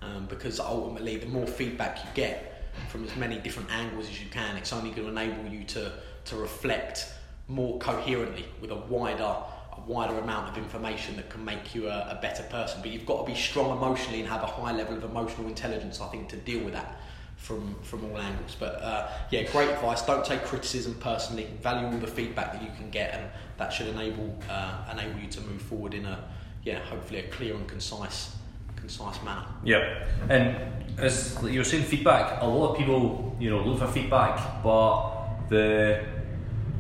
Um, 0.03 0.27
because 0.27 0.61
ultimately, 0.61 1.17
the 1.17 1.27
more 1.27 1.47
feedback 1.47 2.05
you 2.05 2.11
get, 2.15 2.55
from 2.89 3.05
as 3.05 3.17
many 3.17 3.39
different 3.39 3.71
angles 3.71 4.09
as 4.09 4.23
you 4.23 4.29
can. 4.31 4.57
It's 4.57 4.73
only 4.73 4.91
going 4.91 5.15
to 5.15 5.23
enable 5.23 5.51
you 5.51 5.65
to, 5.65 5.93
to 6.27 6.37
reflect 6.37 7.13
more 7.49 7.79
coherently 7.79 8.47
with 8.61 8.71
a 8.71 8.77
wider 8.77 9.37
a 9.77 9.81
wider 9.89 10.17
amount 10.19 10.49
of 10.49 10.57
information 10.57 11.17
that 11.17 11.29
can 11.29 11.45
make 11.45 11.75
you 11.75 11.89
a, 11.89 12.17
a, 12.17 12.19
better 12.23 12.45
person. 12.45 12.81
But 12.81 12.93
you've 12.93 13.05
got 13.05 13.27
to 13.27 13.33
be 13.33 13.37
strong 13.37 13.77
emotionally 13.77 14.21
and 14.21 14.29
have 14.29 14.45
a 14.45 14.47
high 14.47 14.71
level 14.71 14.97
of 14.97 15.03
emotional 15.03 15.49
intelligence, 15.49 16.01
I 16.01 16.07
think, 16.11 16.29
to 16.29 16.37
deal 16.37 16.63
with 16.63 16.75
that 16.75 17.01
from 17.37 17.75
from 17.83 18.05
all 18.05 18.17
angles. 18.17 18.57
But 18.57 18.81
uh, 18.81 19.09
yeah, 19.33 19.43
great 19.51 19.69
advice. 19.71 20.03
Don't 20.03 20.25
take 20.25 20.45
criticism 20.45 20.95
personally. 21.01 21.49
Value 21.61 21.89
all 21.89 21.99
the 21.99 22.07
feedback 22.07 22.53
that 22.53 22.63
you 22.63 22.71
can 22.77 22.89
get, 22.91 23.15
and 23.15 23.29
that 23.57 23.73
should 23.73 23.89
enable 23.89 24.39
uh, 24.49 24.89
enable 24.93 25.19
you 25.19 25.29
to 25.29 25.41
move 25.41 25.61
forward 25.61 25.93
in 25.93 26.07
a 26.07 26.23
yeah, 26.65 26.81
hopefully 26.81 27.21
a 27.21 27.29
clear 27.29 27.55
and 27.55 27.67
concise 27.69 28.37
concise 28.77 29.23
manner. 29.23 29.47
Yeah, 29.65 30.05
and 30.29 30.57
as 30.99 31.39
you 31.43 31.59
were 31.59 31.65
saying, 31.65 31.85
feedback. 31.85 32.43
A 32.43 32.47
lot 32.47 32.73
of 32.73 32.79
people, 32.79 33.37
you 33.41 33.51
know, 33.51 33.63
look 33.63 33.79
for 33.79 33.89
feedback, 33.89 34.63
but 34.63 35.49
the 35.49 36.05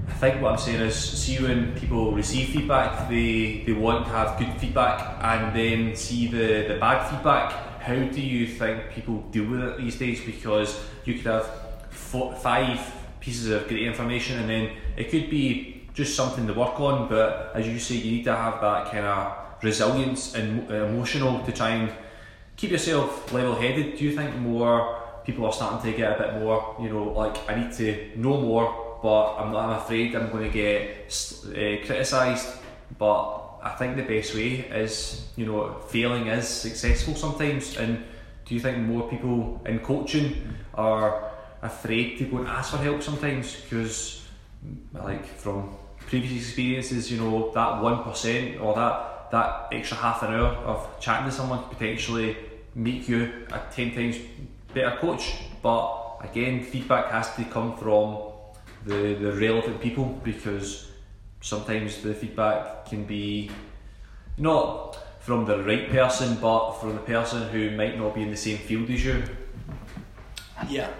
I 0.07 0.13
think 0.13 0.43
what 0.43 0.53
I'm 0.53 0.59
saying 0.59 0.81
is, 0.81 0.95
see 0.95 1.43
when 1.43 1.75
people 1.75 2.13
receive 2.13 2.51
feedback, 2.51 3.09
they 3.09 3.63
they 3.67 3.73
want 3.73 4.07
to 4.07 4.13
have 4.13 4.39
good 4.39 4.53
feedback, 4.61 5.23
and 5.23 5.57
then 5.57 5.97
see 5.97 6.29
the 6.29 6.69
the 6.69 6.79
bad 6.81 7.09
feedback 7.09 7.65
how 7.85 8.03
do 8.03 8.21
you 8.23 8.47
think 8.47 8.91
people 8.95 9.21
deal 9.31 9.45
with 9.45 9.61
it 9.61 9.77
these 9.77 9.99
days? 9.99 10.25
Because 10.25 10.81
you 11.05 11.15
could 11.15 11.27
have 11.27 11.47
four, 11.91 12.35
five 12.35 12.81
pieces 13.21 13.51
of 13.51 13.69
great 13.69 13.83
information, 13.83 14.39
and 14.39 14.49
then 14.49 14.71
it 14.97 15.11
could 15.11 15.29
be 15.29 15.83
just 15.93 16.17
something 16.17 16.47
to 16.47 16.55
work 16.55 16.81
on. 16.81 17.11
But 17.11 17.53
as 17.55 17.69
you 17.69 17.79
say, 17.79 17.97
you 17.97 18.13
need 18.13 18.25
to 18.25 18.35
have 18.35 18.59
that 18.63 18.91
kind 18.91 19.05
of 19.05 19.44
resilience 19.65 20.35
and 20.35 20.71
emotional 20.71 21.43
to 21.45 21.53
try 21.53 21.71
and 21.71 21.93
keep 22.57 22.71
yourself 22.71 23.33
level-headed. 23.33 23.97
Do 23.99 24.05
you 24.05 24.15
think 24.15 24.37
more 24.37 25.03
people 25.25 25.47
are 25.47 25.53
starting 25.53 25.91
to 25.91 25.97
get 25.97 26.21
a 26.21 26.23
bit 26.23 26.41
more, 26.41 26.77
you 26.81 26.91
know, 26.91 27.05
like 27.05 27.37
I 27.49 27.55
need 27.55 27.73
to 27.73 28.11
know 28.17 28.41
more, 28.41 28.99
but 29.03 29.37
I'm 29.37 29.53
not. 29.53 29.69
I'm 29.69 29.79
afraid 29.79 30.15
I'm 30.15 30.31
going 30.31 30.45
to 30.45 30.51
get 30.51 30.81
uh, 31.47 31.85
criticised, 31.85 32.49
but 32.99 33.45
I 33.63 33.71
think 33.71 33.97
the 33.97 34.03
best 34.03 34.35
way 34.35 34.61
is, 34.85 35.27
you 35.37 35.47
know, 35.47 35.75
failing 35.89 36.27
is 36.27 36.47
successful 36.47 37.15
sometimes. 37.15 37.77
And 37.77 38.05
do 38.45 38.55
you 38.55 38.61
think 38.61 38.79
more 38.79 39.09
people 39.09 39.63
in 39.67 39.79
coaching 39.79 40.55
are 40.75 41.31
afraid 41.63 42.19
to 42.19 42.25
go 42.25 42.39
and 42.39 42.49
ask 42.49 42.73
for 42.73 42.79
help 42.79 43.03
sometimes? 43.03 43.57
Because, 43.57 44.27
like, 44.93 45.25
from 45.25 45.77
previous 45.99 46.45
experiences, 46.45 47.11
you 47.11 47.19
know, 47.19 47.51
that 47.55 47.81
1% 47.81 48.61
or 48.61 48.75
that, 48.75 49.14
that 49.31 49.69
extra 49.73 49.97
half 49.97 50.23
an 50.23 50.35
hour 50.35 50.49
of 50.49 51.01
chatting 51.01 51.27
to 51.27 51.33
someone 51.33 51.61
could 51.61 51.79
potentially 51.79 52.37
make 52.75 53.09
you 53.09 53.47
a 53.53 53.61
10 53.73 53.95
times 53.95 54.17
better 54.73 54.97
coach. 54.97 55.35
But 55.63 56.19
again, 56.23 56.63
feedback 56.65 57.11
has 57.11 57.35
to 57.37 57.45
come 57.45 57.77
from 57.77 58.19
the, 58.85 59.15
the 59.15 59.33
relevant 59.33 59.81
people 59.81 60.21
because 60.25 60.91
sometimes 61.41 62.03
the 62.03 62.15
feedback 62.15 62.87
can 62.87 63.05
be 63.05 63.51
not 64.37 64.99
from 65.21 65.47
the 65.47 65.63
right 65.63 65.89
person, 65.91 66.37
but 66.41 66.73
from 66.75 66.95
the 66.95 67.01
person 67.01 67.49
who 67.49 67.71
might 67.71 67.99
not 67.99 68.15
be 68.15 68.23
in 68.23 68.31
the 68.31 68.37
same 68.37 68.59
field 68.59 68.91
as 68.91 69.05
you. 69.05 69.23
Yeah. 70.69 70.91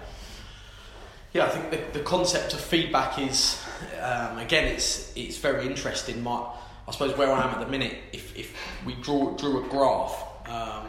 Yeah, 1.33 1.47
I 1.47 1.49
think 1.49 1.71
the, 1.71 1.99
the 1.99 2.05
concept 2.05 2.55
of 2.55 2.61
feedback 2.61 3.19
is, 3.19 3.61
um, 4.01 4.39
again, 4.39 4.69
it's 4.69 5.13
it's 5.17 5.37
very 5.39 5.67
interesting. 5.67 6.23
My, 6.23 6.47
I 6.87 6.91
suppose 6.93 7.17
where 7.17 7.33
I 7.33 7.43
am 7.45 7.51
at 7.51 7.61
the 7.61 7.67
minute, 7.67 7.97
if, 8.13 8.37
if 8.37 8.57
we 8.85 8.95
draw 8.97 9.35
drew 9.37 9.65
a 9.65 9.69
graph, 9.69 10.23
um, 10.49 10.89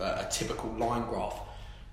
a 0.00 0.26
typical 0.30 0.70
line 0.72 1.06
graph, 1.08 1.38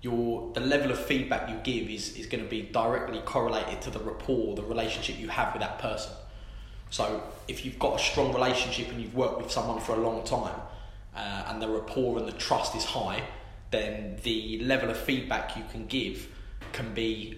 your 0.02 0.52
the 0.54 0.62
level 0.62 0.92
of 0.92 1.00
feedback 1.00 1.50
you 1.50 1.58
give 1.64 1.90
is, 1.90 2.16
is 2.18 2.26
going 2.26 2.44
to 2.44 2.50
be 2.50 2.64
directly 2.64 3.20
correlated 3.20 3.82
to 3.82 3.90
the 3.92 4.00
rapport, 4.00 4.56
the 4.56 4.64
relationship 4.64 5.20
you 5.20 5.28
have 5.28 5.54
with 5.54 5.62
that 5.62 5.80
person. 5.80 6.14
So 6.90 7.24
if 7.48 7.66
you've 7.66 7.80
got 7.80 8.00
a 8.00 8.04
strong 8.04 8.34
relationship 8.34 8.90
and 8.90 9.02
you've 9.02 9.16
worked 9.16 9.42
with 9.42 9.52
someone 9.52 9.80
for 9.80 9.94
a 9.96 10.00
long 10.00 10.24
time, 10.24 10.60
uh, 11.16 11.46
and 11.48 11.62
the 11.62 11.68
rapport 11.68 12.18
and 12.18 12.28
the 12.28 12.34
trust 12.34 12.76
is 12.76 12.86
high, 12.86 13.24
then 13.70 14.18
the 14.24 14.60
level 14.64 14.90
of 14.90 14.98
feedback 14.98 15.58
you 15.58 15.64
can 15.72 15.86
give 15.86 16.28
can 16.72 16.94
be 16.94 17.38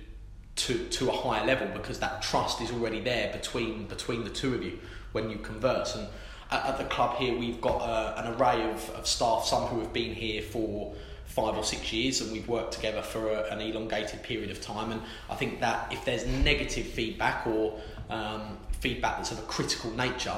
to, 0.55 0.85
to 0.89 1.09
a 1.09 1.11
higher 1.11 1.45
level 1.45 1.67
because 1.73 1.99
that 1.99 2.21
trust 2.21 2.61
is 2.61 2.71
already 2.71 2.99
there 2.99 3.31
between 3.33 3.85
between 3.87 4.23
the 4.23 4.29
two 4.29 4.53
of 4.53 4.63
you 4.63 4.77
when 5.13 5.29
you 5.29 5.37
converse. 5.37 5.95
And 5.95 6.07
at, 6.51 6.65
at 6.65 6.77
the 6.77 6.83
club 6.85 7.15
here, 7.17 7.37
we've 7.37 7.61
got 7.61 7.81
uh, 7.81 8.13
an 8.17 8.33
array 8.33 8.69
of, 8.69 8.89
of 8.91 9.07
staff, 9.07 9.45
some 9.45 9.63
who 9.63 9.79
have 9.79 9.93
been 9.93 10.13
here 10.13 10.41
for 10.41 10.93
five 11.25 11.57
or 11.57 11.63
six 11.63 11.91
years, 11.91 12.21
and 12.21 12.31
we've 12.31 12.47
worked 12.47 12.73
together 12.73 13.01
for 13.01 13.27
a, 13.29 13.51
an 13.51 13.61
elongated 13.61 14.21
period 14.21 14.51
of 14.51 14.61
time. 14.61 14.91
And 14.91 15.01
I 15.29 15.35
think 15.35 15.59
that 15.61 15.91
if 15.91 16.05
there's 16.05 16.27
negative 16.27 16.85
feedback 16.85 17.47
or 17.47 17.79
um, 18.09 18.57
feedback 18.79 19.17
that's 19.17 19.31
of 19.31 19.39
a 19.39 19.43
critical 19.43 19.89
nature, 19.91 20.35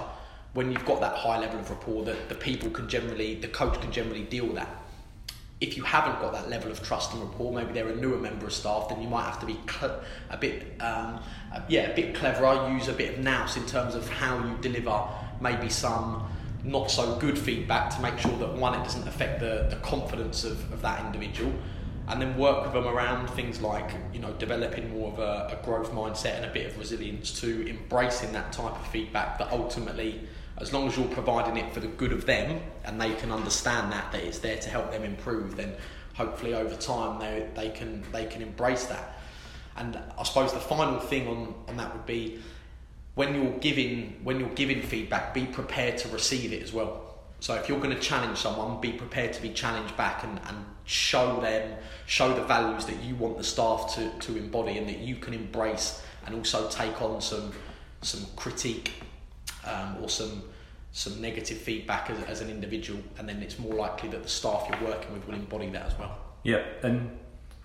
when 0.53 0.71
you've 0.71 0.85
got 0.85 1.01
that 1.01 1.15
high 1.15 1.37
level 1.37 1.59
of 1.59 1.69
rapport, 1.69 2.05
that 2.05 2.29
the 2.29 2.35
people 2.35 2.69
can 2.69 2.87
generally, 2.87 3.35
the 3.35 3.49
coach 3.49 3.79
can 3.81 3.91
generally 3.91 4.23
deal 4.23 4.45
with 4.45 4.55
that. 4.55 4.84
If 5.65 5.77
you 5.77 5.83
haven't 5.83 6.19
got 6.21 6.33
that 6.33 6.49
level 6.49 6.71
of 6.71 6.81
trust 6.83 7.13
and 7.13 7.21
rapport, 7.21 7.53
maybe 7.53 7.73
they're 7.73 7.89
a 7.89 7.95
newer 7.95 8.17
member 8.17 8.45
of 8.45 8.53
staff, 8.53 8.89
then 8.89 9.01
you 9.01 9.07
might 9.07 9.23
have 9.23 9.39
to 9.39 9.45
be 9.45 9.59
cl- 9.69 10.01
a 10.29 10.37
bit, 10.37 10.79
um, 10.81 11.19
yeah, 11.67 11.91
a 11.91 11.95
bit 11.95 12.15
cleverer. 12.15 12.69
Use 12.71 12.87
a 12.87 12.93
bit 12.93 13.17
of 13.17 13.23
nous 13.23 13.57
in 13.57 13.65
terms 13.65 13.95
of 13.95 14.07
how 14.09 14.37
you 14.45 14.55
deliver 14.61 15.07
maybe 15.41 15.69
some 15.69 16.27
not 16.63 16.89
so 16.89 17.15
good 17.17 17.37
feedback 17.37 17.95
to 17.95 18.01
make 18.01 18.17
sure 18.17 18.35
that 18.37 18.53
one, 18.53 18.73
it 18.73 18.83
doesn't 18.83 19.07
affect 19.07 19.39
the, 19.39 19.67
the 19.69 19.75
confidence 19.77 20.43
of, 20.43 20.71
of 20.73 20.81
that 20.81 21.05
individual, 21.05 21.53
and 22.07 22.21
then 22.21 22.37
work 22.37 22.63
with 22.63 22.73
them 22.73 22.87
around 22.87 23.27
things 23.31 23.61
like 23.61 23.91
you 24.13 24.19
know 24.19 24.31
developing 24.33 24.91
more 24.91 25.11
of 25.11 25.19
a, 25.19 25.57
a, 25.59 25.65
growth 25.65 25.91
mindset 25.91 26.35
and 26.37 26.45
a 26.45 26.53
bit 26.53 26.67
of 26.67 26.77
resilience 26.77 27.39
to 27.39 27.67
embracing 27.67 28.31
that 28.31 28.51
type 28.51 28.71
of 28.71 28.87
feedback 28.87 29.37
that 29.39 29.51
ultimately 29.51 30.21
as 30.57 30.71
long 30.71 30.87
as 30.87 30.97
you're 30.97 31.07
providing 31.07 31.57
it 31.57 31.73
for 31.73 31.79
the 31.79 31.87
good 31.87 32.13
of 32.13 32.25
them 32.25 32.61
and 32.85 32.99
they 32.99 33.13
can 33.15 33.31
understand 33.31 33.91
that 33.91 34.11
that 34.11 34.23
it's 34.23 34.39
there 34.39 34.57
to 34.57 34.69
help 34.69 34.91
them 34.91 35.03
improve 35.03 35.57
then 35.57 35.75
hopefully 36.15 36.53
over 36.53 36.75
time 36.75 37.19
they, 37.19 37.47
they 37.55 37.69
can 37.69 38.03
they 38.11 38.25
can 38.25 38.41
embrace 38.41 38.85
that. 38.85 39.19
And 39.77 39.99
I 40.17 40.23
suppose 40.23 40.53
the 40.53 40.59
final 40.59 40.99
thing 40.99 41.27
on, 41.27 41.53
on 41.67 41.77
that 41.77 41.93
would 41.93 42.05
be 42.05 42.39
when 43.15 43.35
you're 43.35 43.59
giving 43.59 44.19
when 44.23 44.39
you're 44.39 44.49
giving 44.49 44.81
feedback 44.81 45.33
be 45.33 45.45
prepared 45.45 45.97
to 45.99 46.09
receive 46.09 46.53
it 46.53 46.63
as 46.63 46.73
well. 46.73 47.01
So 47.41 47.53
if 47.55 47.67
you're 47.67 47.79
going 47.79 47.93
to 47.93 47.99
challenge 47.99 48.37
someone, 48.37 48.79
be 48.79 48.93
prepared 48.93 49.33
to 49.33 49.41
be 49.41 49.49
challenged 49.49 49.95
back 49.97 50.23
and, 50.23 50.39
and 50.47 50.65
show 50.85 51.41
them, 51.41 51.77
show 52.05 52.33
the 52.33 52.43
values 52.43 52.85
that 52.85 53.03
you 53.03 53.15
want 53.15 53.37
the 53.37 53.43
staff 53.43 53.93
to, 53.95 54.09
to 54.19 54.37
embody 54.37 54.77
and 54.77 54.87
that 54.87 54.99
you 54.99 55.17
can 55.17 55.33
embrace 55.33 56.01
and 56.25 56.33
also 56.33 56.69
take 56.69 57.01
on 57.01 57.21
some 57.21 57.51
some 58.01 58.25
critique 58.35 58.93
um, 59.65 59.97
or 60.01 60.09
some 60.09 60.43
some 60.91 61.19
negative 61.21 61.57
feedback 61.57 62.09
as, 62.09 62.23
as 62.23 62.39
an 62.41 62.49
individual 62.49 62.97
and 63.17 63.27
then 63.27 63.43
it's 63.43 63.59
more 63.59 63.73
likely 63.73 64.07
that 64.07 64.23
the 64.23 64.29
staff 64.29 64.65
you're 64.69 64.89
working 64.89 65.11
with 65.13 65.27
will 65.27 65.35
embody 65.35 65.69
that 65.69 65.85
as 65.87 65.99
well. 65.99 66.17
Yeah, 66.43 66.63
and 66.83 67.09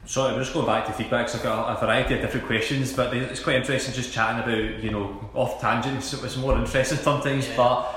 sorry, 0.05 0.35
I'm 0.35 0.41
just 0.41 0.53
going 0.53 0.67
back 0.67 0.87
to 0.87 0.93
feedback. 0.93 1.29
So 1.29 1.39
I've 1.39 1.45
got 1.45 1.77
a 1.77 1.81
variety 1.81 2.15
of 2.15 2.23
different 2.23 2.47
questions, 2.47 2.93
but 2.93 3.15
it's 3.15 3.41
quite 3.41 3.57
interesting 3.57 3.95
just 3.95 4.13
chatting 4.13 4.43
about, 4.43 4.83
you 4.83 4.91
know, 4.91 5.31
off 5.35 5.61
tangents. 5.61 6.13
It 6.13 6.23
was 6.23 6.37
more 6.39 6.59
interesting 6.59 6.99
sometimes, 6.99 7.47
yeah. 7.47 7.57
but 7.57 7.95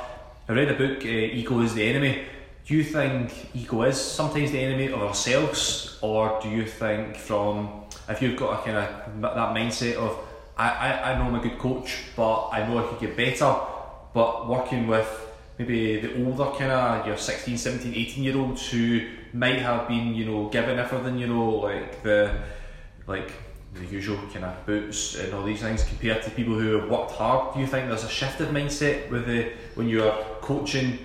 I 0.49 0.53
read 0.53 0.69
a 0.69 0.75
book, 0.75 1.03
uh, 1.03 1.07
Ego 1.07 1.61
is 1.61 1.73
the 1.73 1.83
Enemy. 1.83 2.25
Do 2.65 2.75
you 2.75 2.83
think 2.83 3.49
ego 3.53 3.81
is 3.83 3.99
sometimes 3.99 4.51
the 4.51 4.59
enemy 4.59 4.87
of 4.87 5.01
ourselves, 5.01 5.99
or 6.01 6.39
do 6.41 6.47
you 6.47 6.65
think 6.65 7.17
from 7.17 7.83
if 8.07 8.21
you've 8.21 8.37
got 8.37 8.61
a 8.61 8.63
kind 8.63 8.77
of 8.77 9.21
that 9.21 9.53
mindset 9.53 9.95
of 9.95 10.17
I, 10.55 10.69
I, 10.69 11.11
I 11.11 11.17
know 11.17 11.25
I'm 11.25 11.35
a 11.35 11.39
good 11.39 11.57
coach, 11.57 12.03
but 12.15 12.49
I 12.49 12.65
know 12.65 12.77
I 12.77 12.87
could 12.87 12.99
get 13.01 13.17
better, 13.17 13.53
but 14.13 14.47
working 14.47 14.87
with 14.87 15.09
maybe 15.57 15.99
the 15.99 16.25
older 16.25 16.51
kind 16.57 16.71
of 16.71 17.07
your 17.07 17.17
16, 17.17 17.57
17, 17.57 17.93
18 17.93 18.23
year 18.23 18.37
olds 18.37 18.69
who 18.69 19.07
might 19.33 19.59
have 19.59 19.87
been, 19.87 20.13
you 20.13 20.25
know, 20.25 20.49
given 20.49 20.79
everything, 20.79 21.17
you 21.17 21.27
know, 21.27 21.49
like 21.49 22.03
the 22.03 22.41
like 23.07 23.31
the 23.73 23.85
usual 23.85 24.17
kind 24.31 24.45
of 24.45 24.65
boots 24.65 25.15
and 25.15 25.33
all 25.33 25.43
these 25.43 25.61
things 25.61 25.83
compared 25.83 26.21
to 26.23 26.29
people 26.31 26.53
who 26.53 26.77
have 26.77 26.89
worked 26.89 27.11
hard? 27.11 27.53
Do 27.53 27.59
you 27.59 27.67
think 27.67 27.89
there's 27.89 28.03
a 28.03 28.09
shift 28.09 28.39
of 28.39 28.49
mindset 28.49 29.09
with 29.09 29.25
the 29.25 29.51
when 29.75 29.89
you're 29.89 30.11
coaching 30.41 30.99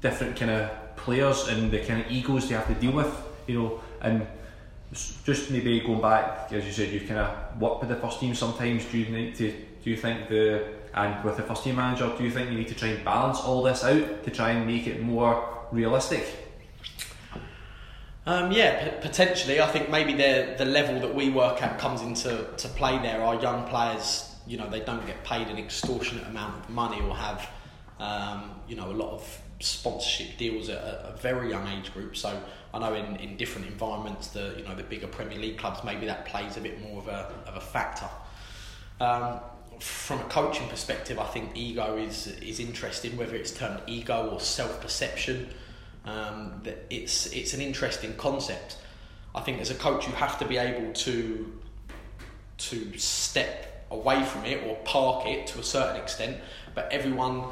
different 0.00 0.36
kind 0.36 0.50
of 0.50 0.96
players 0.96 1.48
and 1.48 1.70
the 1.70 1.78
kind 1.78 2.04
of 2.04 2.10
egos 2.10 2.50
you 2.50 2.56
have 2.56 2.66
to 2.68 2.74
deal 2.74 2.92
with? 2.92 3.14
You 3.46 3.58
know, 3.58 3.80
and 4.00 4.26
just 5.24 5.50
maybe 5.50 5.80
going 5.80 6.00
back, 6.00 6.52
as 6.52 6.64
you 6.64 6.72
said, 6.72 6.92
you 6.92 7.00
kind 7.00 7.20
of 7.20 7.60
work 7.60 7.80
with 7.80 7.90
the 7.90 7.96
first 7.96 8.18
team. 8.20 8.34
Sometimes 8.34 8.84
do 8.86 8.98
you 8.98 9.06
need 9.06 9.34
to? 9.36 9.52
Do 9.52 9.90
you 9.90 9.96
think 9.96 10.28
the 10.28 10.79
and 10.94 11.24
with 11.24 11.36
the 11.36 11.42
first 11.42 11.64
team 11.64 11.76
manager, 11.76 12.12
do 12.16 12.24
you 12.24 12.30
think 12.30 12.50
you 12.50 12.58
need 12.58 12.68
to 12.68 12.74
try 12.74 12.88
and 12.88 13.04
balance 13.04 13.40
all 13.40 13.62
this 13.62 13.84
out 13.84 14.24
to 14.24 14.30
try 14.30 14.50
and 14.50 14.66
make 14.66 14.86
it 14.86 15.02
more 15.02 15.66
realistic? 15.70 16.24
Um, 18.26 18.52
yeah, 18.52 18.88
p- 18.88 18.96
potentially. 19.00 19.60
I 19.60 19.66
think 19.68 19.88
maybe 19.88 20.12
the 20.12 20.54
the 20.58 20.64
level 20.64 21.00
that 21.00 21.14
we 21.14 21.30
work 21.30 21.62
at 21.62 21.78
comes 21.78 22.02
into 22.02 22.46
to 22.56 22.68
play 22.68 22.98
there. 22.98 23.22
Our 23.22 23.40
young 23.40 23.66
players, 23.68 24.34
you 24.46 24.58
know, 24.58 24.68
they 24.68 24.80
don't 24.80 25.06
get 25.06 25.24
paid 25.24 25.48
an 25.48 25.58
extortionate 25.58 26.26
amount 26.26 26.64
of 26.64 26.70
money 26.70 27.00
or 27.00 27.14
have, 27.16 27.48
um, 27.98 28.60
you 28.68 28.76
know, 28.76 28.90
a 28.90 28.92
lot 28.92 29.12
of 29.12 29.40
sponsorship 29.60 30.38
deals 30.38 30.68
at 30.68 30.78
a, 30.78 31.12
a, 31.12 31.16
very 31.18 31.50
young 31.50 31.66
age 31.68 31.92
group. 31.92 32.16
So 32.16 32.40
I 32.72 32.78
know 32.78 32.94
in, 32.94 33.16
in 33.16 33.36
different 33.36 33.66
environments, 33.66 34.28
the 34.28 34.54
you 34.56 34.64
know 34.64 34.74
the 34.74 34.82
bigger 34.82 35.06
Premier 35.06 35.38
League 35.38 35.58
clubs, 35.58 35.82
maybe 35.82 36.06
that 36.06 36.26
plays 36.26 36.56
a 36.56 36.60
bit 36.60 36.80
more 36.82 36.98
of 36.98 37.08
a 37.08 37.32
of 37.46 37.56
a 37.56 37.60
factor. 37.60 38.08
Um, 39.00 39.40
from 39.80 40.20
a 40.20 40.24
coaching 40.24 40.68
perspective, 40.68 41.18
I 41.18 41.26
think 41.26 41.50
ego 41.54 41.96
is 41.96 42.26
is 42.38 42.60
interesting, 42.60 43.16
whether 43.16 43.34
it's 43.34 43.50
termed 43.50 43.80
ego 43.86 44.30
or 44.32 44.40
self 44.40 44.80
perception. 44.80 45.48
Um, 46.04 46.62
it's 46.88 47.26
it's 47.26 47.54
an 47.54 47.60
interesting 47.60 48.14
concept. 48.16 48.76
I 49.34 49.40
think 49.40 49.60
as 49.60 49.70
a 49.70 49.74
coach 49.74 50.06
you 50.06 50.12
have 50.14 50.38
to 50.38 50.44
be 50.44 50.56
able 50.58 50.92
to 50.92 51.60
to 52.58 52.98
step 52.98 53.86
away 53.90 54.22
from 54.22 54.44
it 54.44 54.62
or 54.66 54.76
park 54.84 55.26
it 55.26 55.46
to 55.48 55.58
a 55.58 55.62
certain 55.62 56.00
extent, 56.00 56.36
but 56.74 56.92
everyone 56.92 57.44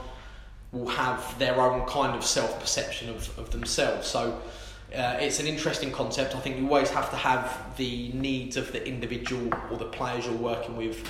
will 0.70 0.88
have 0.88 1.38
their 1.38 1.60
own 1.60 1.86
kind 1.86 2.14
of 2.14 2.24
self 2.24 2.60
perception 2.60 3.08
of, 3.08 3.38
of 3.38 3.50
themselves. 3.50 4.06
So 4.06 4.40
uh, 4.94 5.16
it's 5.20 5.40
an 5.40 5.46
interesting 5.46 5.90
concept. 5.92 6.36
I 6.36 6.40
think 6.40 6.58
you 6.58 6.66
always 6.68 6.90
have 6.90 7.10
to 7.10 7.16
have 7.16 7.76
the 7.76 8.10
needs 8.12 8.56
of 8.56 8.72
the 8.72 8.86
individual 8.86 9.52
or 9.70 9.78
the 9.78 9.86
players 9.86 10.26
you're 10.26 10.34
working 10.34 10.76
with 10.76 11.08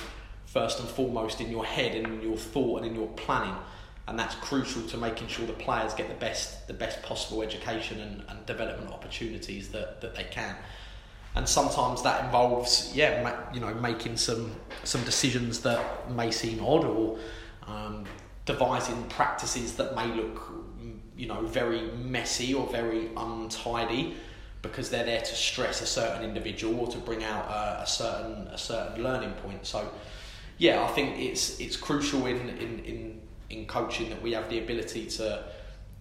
first 0.51 0.79
and 0.79 0.89
foremost 0.89 1.41
in 1.41 1.51
your 1.51 1.65
head 1.65 1.95
and 1.95 2.07
in 2.07 2.21
your 2.21 2.37
thought 2.37 2.81
and 2.81 2.87
in 2.87 2.95
your 2.95 3.07
planning. 3.09 3.55
And 4.07 4.17
that's 4.17 4.35
crucial 4.35 4.81
to 4.87 4.97
making 4.97 5.27
sure 5.27 5.45
the 5.45 5.53
players 5.53 5.93
get 5.93 6.09
the 6.09 6.15
best 6.15 6.67
the 6.67 6.73
best 6.73 7.01
possible 7.03 7.43
education 7.43 7.99
and, 7.99 8.23
and 8.27 8.45
development 8.45 8.91
opportunities 8.91 9.69
that, 9.69 10.01
that 10.01 10.15
they 10.15 10.23
can 10.23 10.55
and 11.35 11.47
sometimes 11.47 12.01
that 12.03 12.25
involves 12.25 12.91
yeah 12.95 13.21
ma- 13.23 13.53
you 13.53 13.59
know 13.59 13.73
making 13.75 14.17
some 14.17 14.55
some 14.83 15.03
decisions 15.03 15.61
that 15.61 16.11
may 16.11 16.31
seem 16.31 16.63
odd 16.63 16.83
or 16.85 17.17
um, 17.67 18.03
devising 18.45 19.01
practices 19.09 19.75
that 19.75 19.95
may 19.95 20.07
look 20.07 20.41
you 21.15 21.27
know 21.27 21.41
very 21.45 21.81
messy 21.91 22.53
or 22.53 22.67
very 22.67 23.09
untidy 23.15 24.15
because 24.61 24.89
they're 24.89 25.05
there 25.05 25.21
to 25.21 25.35
stress 25.35 25.81
a 25.81 25.85
certain 25.85 26.23
individual 26.23 26.79
or 26.81 26.87
to 26.87 26.97
bring 26.97 27.23
out 27.23 27.45
a, 27.45 27.83
a 27.83 27.87
certain 27.87 28.47
a 28.47 28.57
certain 28.57 29.03
learning 29.03 29.31
point 29.43 29.65
so 29.65 29.89
yeah 30.59 30.83
I 30.83 30.87
think 30.89 31.17
it's 31.17 31.59
it's 31.59 31.75
crucial 31.75 32.27
in 32.27 32.49
in 32.49 32.79
in, 32.85 33.21
in 33.49 33.65
coaching 33.65 34.09
that 34.09 34.21
we 34.21 34.33
have 34.33 34.47
the 34.49 34.59
ability 34.59 35.07
to 35.17 35.43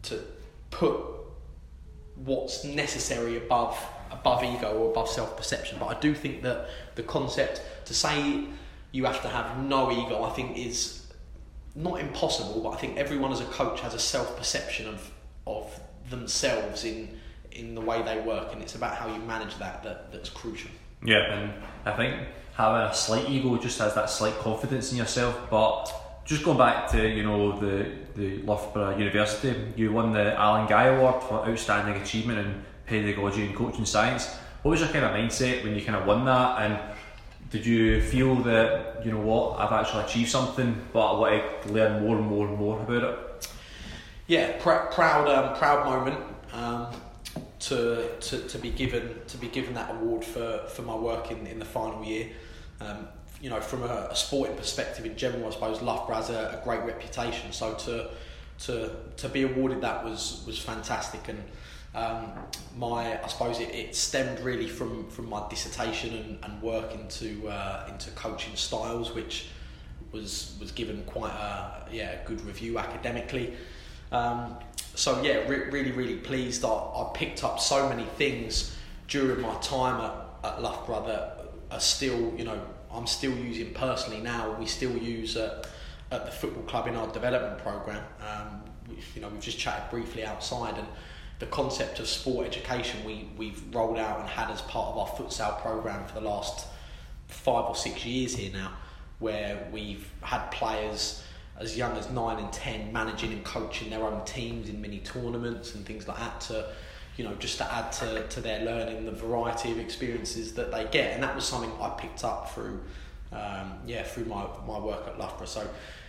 to 0.02 0.20
put 0.70 0.94
what's 2.16 2.64
necessary 2.64 3.36
above 3.38 3.78
above 4.10 4.44
ego 4.44 4.72
or 4.72 4.90
above 4.90 5.08
self 5.08 5.36
perception. 5.36 5.78
But 5.78 5.96
I 5.96 6.00
do 6.00 6.14
think 6.14 6.42
that 6.42 6.68
the 6.94 7.02
concept 7.02 7.62
to 7.86 7.94
say 7.94 8.44
you 8.92 9.04
have 9.04 9.22
to 9.22 9.28
have 9.28 9.58
no 9.62 9.90
ego, 9.90 10.22
I 10.24 10.30
think 10.30 10.56
is 10.56 11.06
not 11.74 12.00
impossible. 12.00 12.60
But 12.62 12.70
I 12.70 12.76
think 12.76 12.96
everyone 12.96 13.32
as 13.32 13.40
a 13.40 13.46
coach 13.46 13.80
has 13.80 13.94
a 13.94 13.98
self 13.98 14.36
perception 14.36 14.88
of 14.88 15.10
of 15.46 15.80
themselves 16.10 16.84
in 16.84 17.18
in 17.52 17.74
the 17.74 17.80
way 17.80 18.02
they 18.02 18.20
work, 18.20 18.52
and 18.52 18.62
it's 18.62 18.74
about 18.74 18.96
how 18.96 19.12
you 19.12 19.20
manage 19.22 19.58
that, 19.58 19.82
that 19.82 20.12
that's 20.12 20.30
crucial. 20.30 20.70
Yeah, 21.02 21.32
and 21.32 21.52
I 21.84 21.92
think 21.92 22.28
having 22.58 22.90
a 22.90 22.92
slight 22.92 23.30
ego 23.30 23.56
just 23.56 23.78
has 23.78 23.94
that 23.94 24.10
slight 24.10 24.36
confidence 24.40 24.90
in 24.90 24.98
yourself, 24.98 25.48
but 25.48 25.92
just 26.24 26.44
going 26.44 26.58
back 26.58 26.90
to 26.90 27.08
you 27.08 27.22
know 27.22 27.58
the 27.58 27.88
the 28.16 28.42
Loughborough 28.42 28.98
University, 28.98 29.54
you 29.76 29.92
won 29.92 30.12
the 30.12 30.34
Alan 30.34 30.66
Guy 30.66 30.86
Award 30.86 31.22
for 31.22 31.48
outstanding 31.48 32.02
achievement 32.02 32.40
in 32.40 32.64
pedagogy 32.84 33.46
and 33.46 33.54
coaching 33.54 33.86
science. 33.86 34.26
What 34.62 34.72
was 34.72 34.80
your 34.80 34.88
kind 34.88 35.04
of 35.04 35.12
mindset 35.12 35.62
when 35.62 35.76
you 35.76 35.82
kind 35.82 35.96
of 35.96 36.04
won 36.04 36.24
that? 36.24 36.62
And 36.62 36.78
did 37.50 37.64
you 37.64 38.02
feel 38.02 38.34
that 38.42 39.02
you 39.04 39.12
know 39.12 39.20
what 39.20 39.60
I've 39.60 39.72
actually 39.72 40.04
achieved 40.04 40.30
something, 40.30 40.76
but 40.92 41.12
I 41.12 41.18
want 41.20 41.62
to 41.62 41.72
learn 41.72 42.04
more 42.04 42.18
and 42.18 42.26
more 42.26 42.48
and 42.48 42.58
more 42.58 42.80
about 42.80 43.04
it? 43.04 43.48
Yeah, 44.26 44.52
pr- 44.58 44.92
proud, 44.92 45.28
um, 45.28 45.56
proud 45.56 45.86
moment 45.86 46.18
um, 46.52 46.88
to, 47.60 48.18
to 48.18 48.48
to 48.48 48.58
be 48.58 48.70
given 48.70 49.14
to 49.28 49.38
be 49.38 49.46
given 49.46 49.74
that 49.74 49.92
award 49.92 50.24
for, 50.24 50.64
for 50.68 50.82
my 50.82 50.96
work 50.96 51.30
in, 51.30 51.46
in 51.46 51.60
the 51.60 51.64
final 51.64 52.04
year. 52.04 52.26
Um, 52.80 53.08
you 53.40 53.50
know, 53.50 53.60
from 53.60 53.82
a, 53.82 54.08
a, 54.10 54.16
sporting 54.16 54.56
perspective 54.56 55.06
in 55.06 55.16
general, 55.16 55.46
I 55.46 55.50
suppose 55.50 55.80
Loughborough 55.80 56.16
has 56.16 56.30
a, 56.30 56.58
a 56.60 56.64
great 56.64 56.82
reputation. 56.82 57.52
So 57.52 57.74
to 57.74 58.10
to 58.64 58.90
to 59.16 59.28
be 59.28 59.42
awarded 59.42 59.80
that 59.82 60.04
was 60.04 60.42
was 60.46 60.58
fantastic 60.58 61.28
and 61.28 61.42
um, 61.94 62.32
my, 62.76 63.22
I 63.22 63.26
suppose 63.28 63.60
it, 63.60 63.74
it, 63.74 63.96
stemmed 63.96 64.40
really 64.40 64.68
from, 64.68 65.08
from 65.08 65.28
my 65.28 65.48
dissertation 65.48 66.14
and, 66.14 66.38
and 66.44 66.62
work 66.62 66.94
into 66.94 67.48
uh, 67.48 67.88
into 67.88 68.10
coaching 68.10 68.54
styles, 68.56 69.14
which 69.14 69.48
was 70.12 70.56
was 70.60 70.70
given 70.70 71.02
quite 71.04 71.32
a 71.32 71.88
yeah 71.90 72.16
good 72.24 72.40
review 72.42 72.78
academically. 72.78 73.54
Um, 74.12 74.56
so 74.94 75.22
yeah, 75.22 75.48
re- 75.48 75.70
really 75.70 75.92
really 75.92 76.16
pleased. 76.16 76.64
I, 76.64 76.68
I 76.68 77.10
picked 77.14 77.42
up 77.42 77.58
so 77.58 77.88
many 77.88 78.04
things 78.16 78.76
during 79.08 79.40
my 79.40 79.54
time 79.56 80.00
at, 80.00 80.52
at 80.52 80.62
Loughborough 80.62 81.06
that 81.06 81.37
are 81.70 81.80
still 81.80 82.32
you 82.36 82.44
know 82.44 82.60
I'm 82.90 83.06
still 83.06 83.36
using 83.36 83.74
personally 83.74 84.20
now. 84.20 84.56
We 84.58 84.66
still 84.66 84.96
use 84.96 85.36
at, 85.36 85.66
at 86.10 86.24
the 86.24 86.32
football 86.32 86.62
club 86.64 86.86
in 86.86 86.96
our 86.96 87.10
development 87.12 87.58
program. 87.58 88.02
Um, 88.20 88.62
you 89.14 89.20
know 89.20 89.28
we've 89.28 89.40
just 89.40 89.58
chatted 89.58 89.90
briefly 89.90 90.24
outside 90.24 90.78
and 90.78 90.86
the 91.38 91.46
concept 91.46 92.00
of 92.00 92.08
sport 92.08 92.46
education 92.46 93.04
we, 93.04 93.28
we've 93.36 93.62
rolled 93.72 93.98
out 93.98 94.20
and 94.20 94.28
had 94.28 94.50
as 94.50 94.60
part 94.62 94.88
of 94.88 94.98
our 94.98 95.06
futsal 95.06 95.60
program 95.60 96.04
for 96.06 96.14
the 96.14 96.20
last 96.20 96.66
five 97.28 97.66
or 97.66 97.76
six 97.76 98.04
years 98.04 98.34
here 98.34 98.52
now, 98.52 98.72
where 99.18 99.68
we've 99.72 100.10
had 100.22 100.48
players 100.50 101.22
as 101.58 101.76
young 101.76 101.96
as 101.96 102.10
nine 102.10 102.38
and 102.38 102.52
ten 102.52 102.92
managing 102.92 103.32
and 103.32 103.44
coaching 103.44 103.90
their 103.90 104.04
own 104.04 104.24
teams 104.24 104.68
in 104.68 104.80
mini 104.80 104.98
tournaments 105.00 105.74
and 105.74 105.84
things 105.84 106.06
like 106.08 106.18
that 106.18 106.40
to 106.40 106.66
you 107.18 107.24
know 107.24 107.34
just 107.34 107.58
to 107.58 107.70
add 107.70 107.92
to, 107.92 108.26
to 108.28 108.40
their 108.40 108.64
learning 108.64 109.04
the 109.04 109.12
variety 109.12 109.70
of 109.70 109.78
experiences 109.78 110.54
that 110.54 110.70
they 110.70 110.86
get 110.90 111.12
and 111.12 111.22
that 111.22 111.34
was 111.34 111.44
something 111.44 111.70
I 111.80 111.90
picked 111.90 112.24
up 112.24 112.50
through 112.54 112.80
um, 113.32 113.74
yeah 113.86 114.04
through 114.04 114.24
my, 114.24 114.46
my 114.66 114.78
work 114.78 115.06
at 115.06 115.18
Loughborough 115.18 115.46
so 115.46 115.68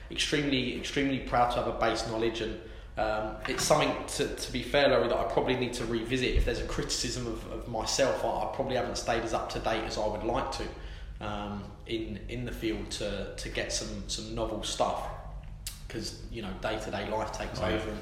extremely 0.09 0.77
extremely 0.77 1.19
proud 1.19 1.51
to 1.51 1.57
have 1.57 1.67
a 1.67 1.77
base 1.77 2.07
knowledge 2.07 2.39
and 2.39 2.57
um, 2.97 3.35
it's 3.47 3.63
something 3.63 3.93
to, 4.17 4.27
to 4.27 4.51
be 4.51 4.61
fair, 4.61 4.89
Larry, 4.89 5.07
that 5.07 5.15
I 5.15 5.23
probably 5.23 5.55
need 5.55 5.71
to 5.75 5.85
revisit. 5.85 6.35
If 6.35 6.43
there's 6.43 6.59
a 6.59 6.65
criticism 6.65 7.27
of, 7.27 7.49
of 7.49 7.67
myself, 7.69 8.25
I, 8.25 8.27
I 8.27 8.51
probably 8.53 8.75
haven't 8.75 8.97
stayed 8.97 9.23
as 9.23 9.33
up 9.33 9.49
to 9.51 9.59
date 9.59 9.85
as 9.85 9.97
I 9.97 10.05
would 10.05 10.25
like 10.25 10.51
to 10.53 10.63
um, 11.25 11.63
in 11.87 12.19
in 12.29 12.45
the 12.45 12.51
field 12.51 12.89
to, 12.91 13.33
to 13.35 13.49
get 13.49 13.71
some, 13.71 14.03
some 14.07 14.35
novel 14.35 14.63
stuff 14.63 15.07
because 15.87 16.21
you 16.31 16.41
know 16.41 16.51
day 16.61 16.77
to 16.79 16.91
day 16.91 17.09
life 17.09 17.31
takes 17.31 17.59
right. 17.59 17.73
over 17.73 17.89
and 17.89 17.99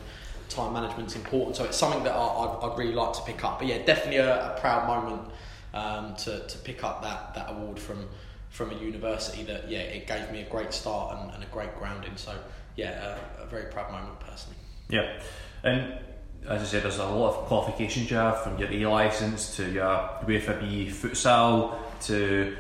time 0.50 0.74
management's 0.74 1.16
important. 1.16 1.56
So 1.56 1.66
it's 1.66 1.78
something 1.78 2.04
that 2.04 2.14
I, 2.14 2.66
would 2.68 2.78
really 2.78 2.94
like 2.94 3.14
to 3.14 3.22
pick 3.22 3.44
up. 3.44 3.60
But 3.60 3.68
yeah, 3.68 3.80
definitely 3.80 4.18
a, 4.18 4.56
a 4.56 4.60
proud 4.60 4.88
moment 4.88 5.30
um, 5.74 6.16
to, 6.18 6.48
to 6.48 6.58
pick 6.60 6.84
up 6.84 7.02
that, 7.04 7.34
that 7.36 7.52
award 7.52 7.80
from 7.80 8.08
from 8.50 8.72
a 8.72 8.76
university 8.76 9.44
that 9.44 9.70
yeah 9.70 9.82
it 9.82 10.08
gave 10.08 10.32
me 10.32 10.42
a 10.42 10.50
great 10.50 10.74
start 10.74 11.16
and, 11.16 11.32
and 11.34 11.44
a 11.44 11.48
great 11.48 11.76
grounding. 11.78 12.16
So 12.16 12.34
yeah, 12.76 13.18
a, 13.40 13.44
a 13.44 13.46
very 13.46 13.72
proud 13.72 13.92
moment 13.92 14.20
personally. 14.20 14.58
Yeah, 14.90 15.20
and 15.64 16.00
as 16.48 16.62
I 16.62 16.66
said, 16.66 16.84
there's 16.84 16.98
a 16.98 17.06
lot 17.06 17.36
of 17.36 17.46
qualifications 17.46 18.10
you 18.10 18.18
have 18.18 18.42
from 18.42 18.58
your 18.58 18.72
A 18.72 18.86
license 18.86 19.56
to 19.58 19.70
your 19.70 20.10
UEFA 20.26 20.60
B 20.60 20.88
futsal 20.88 21.76
to 22.04 22.56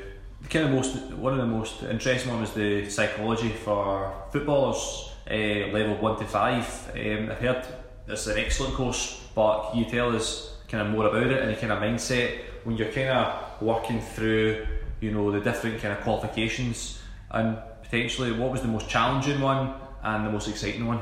kind 0.50 0.66
of 0.66 0.72
most 0.72 0.96
one 1.14 1.34
of 1.34 1.40
the 1.40 1.46
most 1.46 1.84
interesting 1.84 2.32
ones 2.32 2.50
was 2.50 2.56
the 2.56 2.90
psychology 2.90 3.50
for 3.50 4.14
footballers, 4.32 5.12
uh, 5.30 5.72
level 5.72 5.96
one 5.98 6.18
to 6.20 6.26
five. 6.26 6.92
Um, 6.96 7.30
I've 7.32 7.40
heard 7.40 7.66
it's 8.08 8.28
an 8.28 8.38
excellent 8.38 8.76
course, 8.76 9.22
but 9.36 9.72
can 9.72 9.80
you 9.80 9.86
tell 9.86 10.16
us 10.16 10.56
kind 10.68 10.88
of 10.88 10.94
more 10.94 11.08
about 11.08 11.28
it 11.28 11.42
and 11.42 11.52
the 11.52 11.56
kind 11.60 11.72
of 11.72 11.80
mindset 11.80 12.40
when 12.64 12.78
you're 12.78 12.92
kind 12.92 13.10
of 13.10 13.62
working 13.62 14.02
through, 14.02 14.66
you 15.02 15.12
know, 15.12 15.32
the 15.32 15.40
different 15.40 15.82
kind 15.82 15.94
of 15.94 16.02
qualifications 16.02 17.02
and 17.32 17.58
potentially 17.84 18.32
what 18.32 18.52
was 18.52 18.62
the 18.62 18.68
most 18.68 18.90
challenging 18.90 19.42
one 19.42 19.74
and 20.04 20.26
the 20.26 20.32
most 20.32 20.48
exciting 20.48 20.86
one? 20.86 21.02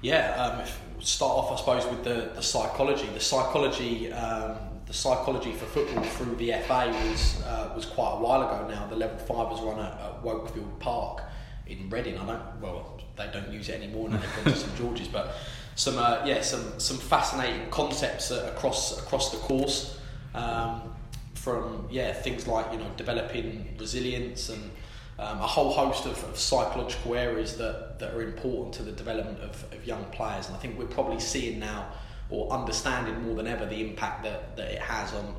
Yeah, 0.00 0.34
um, 0.36 0.66
start 1.00 1.32
off, 1.32 1.52
I 1.52 1.56
suppose, 1.56 1.86
with 1.86 2.04
the, 2.04 2.30
the 2.34 2.42
psychology. 2.42 3.06
The 3.14 3.20
psychology, 3.20 4.12
um, 4.12 4.56
the 4.86 4.92
psychology 4.92 5.52
for 5.52 5.66
football 5.66 6.04
through 6.04 6.36
the 6.36 6.52
FA 6.66 6.88
was 6.88 7.42
uh, 7.42 7.72
was 7.74 7.84
quite 7.84 8.12
a 8.12 8.20
while 8.20 8.42
ago 8.42 8.68
now. 8.68 8.86
The 8.86 8.96
level 8.96 9.18
five 9.18 9.50
was 9.50 9.60
run 9.60 9.80
at, 9.80 9.92
at 9.92 10.22
Wokefield 10.22 10.78
Park 10.78 11.22
in 11.68 11.90
Reading. 11.90 12.18
I 12.18 12.26
don't, 12.26 12.60
well, 12.60 13.00
they 13.16 13.28
don't 13.32 13.52
use 13.52 13.68
it 13.68 13.82
anymore 13.82 14.08
now. 14.08 14.18
They've 14.18 14.44
gone 14.44 14.52
to 14.52 14.58
St 14.58 14.76
George's, 14.76 15.08
but 15.08 15.34
some, 15.74 15.98
uh, 15.98 16.22
yeah, 16.24 16.40
some 16.40 16.78
some 16.78 16.98
fascinating 16.98 17.70
concepts 17.70 18.30
across 18.30 18.98
across 18.98 19.30
the 19.30 19.38
course. 19.38 19.98
Um, 20.34 20.94
from 21.34 21.86
yeah 21.88 22.12
things 22.12 22.48
like 22.48 22.70
you 22.72 22.78
know 22.78 22.90
developing 22.96 23.74
resilience 23.78 24.48
and 24.48 24.70
um, 25.18 25.38
a 25.38 25.46
whole 25.46 25.72
host 25.72 26.06
of, 26.06 26.22
of, 26.24 26.38
psychological 26.38 27.16
areas 27.16 27.56
that, 27.56 27.98
that 27.98 28.14
are 28.14 28.22
important 28.22 28.72
to 28.74 28.84
the 28.84 28.92
development 28.92 29.40
of, 29.40 29.64
of 29.72 29.84
young 29.84 30.04
players. 30.12 30.46
And 30.46 30.54
I 30.54 30.60
think 30.60 30.78
we're 30.78 30.86
probably 30.86 31.18
seeing 31.18 31.58
now 31.58 31.88
or 32.30 32.52
understanding 32.52 33.20
more 33.22 33.34
than 33.34 33.48
ever 33.48 33.66
the 33.66 33.80
impact 33.80 34.22
that, 34.22 34.56
that 34.56 34.70
it 34.70 34.80
has 34.80 35.12
on 35.14 35.34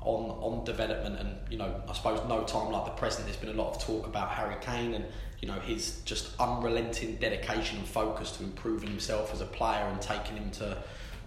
on 0.00 0.30
on 0.30 0.64
development 0.64 1.16
and 1.20 1.36
you 1.48 1.58
know 1.58 1.80
I 1.88 1.92
suppose 1.92 2.20
no 2.28 2.42
time 2.42 2.72
like 2.72 2.86
the 2.86 2.90
present 2.92 3.26
there's 3.26 3.36
been 3.36 3.50
a 3.50 3.62
lot 3.62 3.76
of 3.76 3.82
talk 3.82 4.06
about 4.06 4.30
Harry 4.30 4.56
Kane 4.60 4.94
and 4.94 5.04
you 5.42 5.48
know 5.48 5.60
his 5.60 6.00
just 6.04 6.30
unrelenting 6.40 7.16
dedication 7.16 7.78
and 7.78 7.86
focus 7.86 8.32
to 8.32 8.42
improving 8.42 8.88
himself 8.88 9.34
as 9.34 9.42
a 9.42 9.46
player 9.46 9.84
and 9.90 10.00
taking 10.00 10.36
him 10.36 10.50
to 10.50 10.78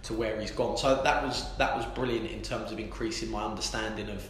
to 0.02 0.14
where 0.14 0.40
he's 0.40 0.50
gone 0.50 0.76
so 0.76 1.00
that 1.04 1.22
was 1.22 1.54
that 1.58 1.76
was 1.76 1.86
brilliant 1.86 2.28
in 2.30 2.42
terms 2.42 2.72
of 2.72 2.80
increasing 2.80 3.30
my 3.30 3.44
understanding 3.44 4.08
of 4.08 4.28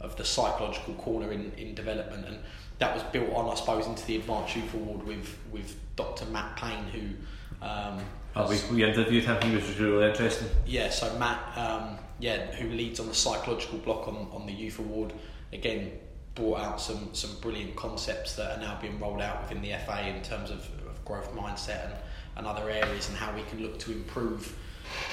of 0.00 0.16
the 0.16 0.24
psychological 0.24 0.94
corner 0.94 1.32
in, 1.32 1.52
in 1.56 1.74
development 1.74 2.26
and 2.26 2.38
that 2.78 2.94
was 2.94 3.02
built 3.04 3.32
on, 3.32 3.50
I 3.50 3.54
suppose, 3.54 3.86
into 3.86 4.04
the 4.06 4.16
Advanced 4.16 4.56
Youth 4.56 4.74
Award 4.74 5.06
with 5.06 5.36
with 5.50 5.76
Dr. 5.96 6.26
Matt 6.26 6.56
Pain, 6.56 6.84
who. 6.92 7.64
Um, 7.64 8.00
oh, 8.34 8.48
we, 8.48 8.74
we 8.74 8.84
interviewed 8.84 9.24
him. 9.24 9.40
He 9.40 9.54
was 9.54 9.78
really 9.80 10.06
interesting. 10.06 10.48
Yeah, 10.66 10.90
so 10.90 11.18
Matt, 11.18 11.56
um, 11.56 11.98
yeah, 12.18 12.52
who 12.52 12.68
leads 12.68 13.00
on 13.00 13.08
the 13.08 13.14
psychological 13.14 13.78
block 13.78 14.08
on, 14.08 14.28
on 14.32 14.46
the 14.46 14.52
Youth 14.52 14.78
Award, 14.78 15.14
again 15.52 15.92
brought 16.36 16.60
out 16.60 16.80
some 16.80 17.12
some 17.12 17.34
brilliant 17.40 17.74
concepts 17.74 18.36
that 18.36 18.56
are 18.56 18.60
now 18.60 18.78
being 18.80 19.00
rolled 19.00 19.20
out 19.20 19.42
within 19.42 19.60
the 19.60 19.76
FA 19.84 20.06
in 20.06 20.22
terms 20.22 20.50
of, 20.50 20.60
of 20.88 21.04
growth 21.04 21.34
mindset 21.34 21.86
and, 21.86 21.94
and 22.36 22.46
other 22.46 22.70
areas 22.70 23.08
and 23.08 23.16
how 23.16 23.34
we 23.34 23.42
can 23.44 23.60
look 23.60 23.78
to 23.80 23.90
improve 23.90 24.56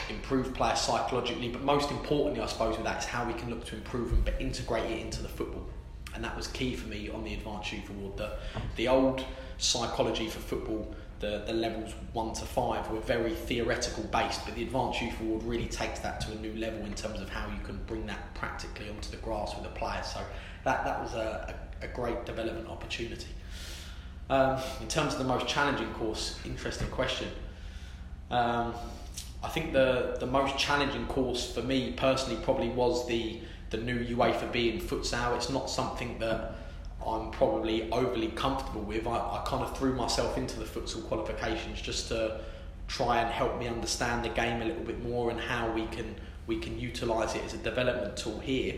improve 0.10 0.54
players 0.54 0.82
psychologically, 0.82 1.50
but 1.50 1.62
most 1.64 1.92
importantly, 1.92 2.42
I 2.42 2.46
suppose, 2.48 2.76
with 2.76 2.86
that 2.86 3.00
is 3.00 3.06
how 3.06 3.26
we 3.26 3.34
can 3.34 3.50
look 3.50 3.66
to 3.66 3.76
improve 3.76 4.12
them 4.12 4.22
but 4.24 4.40
integrate 4.40 4.90
it 4.90 5.00
into 5.00 5.22
the 5.22 5.30
football. 5.30 5.66
And 6.14 6.24
that 6.24 6.36
was 6.36 6.48
key 6.48 6.76
for 6.76 6.88
me 6.88 7.10
on 7.10 7.24
the 7.24 7.34
Advanced 7.34 7.74
Youth 7.74 7.90
Award. 7.90 8.18
The, 8.18 8.38
the 8.76 8.88
old 8.88 9.26
psychology 9.58 10.30
for 10.30 10.40
football, 10.40 10.94
the, 11.20 11.44
the 11.48 11.54
levels 11.54 11.94
one 12.14 12.34
to 12.34 12.46
five, 12.46 12.88
were 12.92 13.00
very 13.00 13.34
theoretical 13.34 14.04
based, 14.06 14.46
but 14.46 14.56
the 14.56 14.64
Advanced 14.64 15.02
Youth 15.02 15.20
Award 15.22 15.44
really 15.44 15.68
takes 15.68 16.00
that 16.02 16.22
to 16.22 16.32
a 16.32 16.36
new 16.36 16.54
level 16.56 16.86
in 16.86 16.94
terms 16.94 17.20
of 17.20 17.30
how 17.30 17.48
you 17.48 17.60
can 17.64 17.80
bring 17.88 18.06
that 18.06 18.36
practically 18.36 18.90
onto 18.90 19.10
the 19.10 19.18
grass 19.18 19.56
with 19.56 19.64
the 19.64 19.72
players. 19.72 20.06
So 20.06 20.22
that, 20.64 20.86
that 20.86 21.02
was 21.02 21.14
a, 21.14 21.56
a, 21.82 21.88
great 21.88 22.26
development 22.26 22.68
opportunity. 22.70 23.28
Um, 24.30 24.60
in 24.82 24.88
terms 24.88 25.14
of 25.14 25.20
the 25.20 25.26
most 25.26 25.48
challenging 25.48 25.92
course, 25.94 26.40
interesting 26.46 26.88
question. 26.88 27.28
Um, 28.32 28.74
I 29.44 29.50
think 29.50 29.74
the 29.74 30.16
the 30.20 30.26
most 30.26 30.58
challenging 30.58 31.06
course 31.08 31.54
for 31.54 31.62
me 31.62 31.92
personally 31.92 32.42
probably 32.44 32.70
was 32.70 33.06
the 33.08 33.42
the 33.70 33.78
new 33.78 34.00
UEFA 34.16 34.52
B 34.52 34.70
in 34.70 34.80
futsal. 34.80 35.36
It's 35.36 35.50
not 35.50 35.70
something 35.70 36.18
that 36.20 36.56
I'm 37.06 37.32
probably 37.32 37.92
overly 37.92 38.30
comfortable 38.30 38.82
with. 38.82 39.06
I, 39.06 39.18
I 39.18 39.44
kind 39.46 39.64
of 39.64 39.78
threw 39.78 39.94
myself 39.94 40.38
into 40.38 40.58
the 40.58 40.66
futsal 40.66 41.06
qualifications 41.08 41.82
just 41.82 42.08
to 42.08 42.40
try 42.88 43.20
and 43.20 43.30
help 43.30 43.60
me 43.60 43.68
understand 43.68 44.24
the 44.24 44.30
game 44.30 44.62
a 44.62 44.66
little 44.66 44.84
bit 44.84 45.04
more 45.04 45.30
and 45.30 45.40
how 45.40 45.72
we 45.72 45.86
can 45.88 46.16
we 46.48 46.58
can 46.60 46.80
utilise 46.80 47.36
it 47.36 47.44
as 47.44 47.54
a 47.54 47.58
development 47.58 48.16
tool 48.16 48.40
here. 48.40 48.76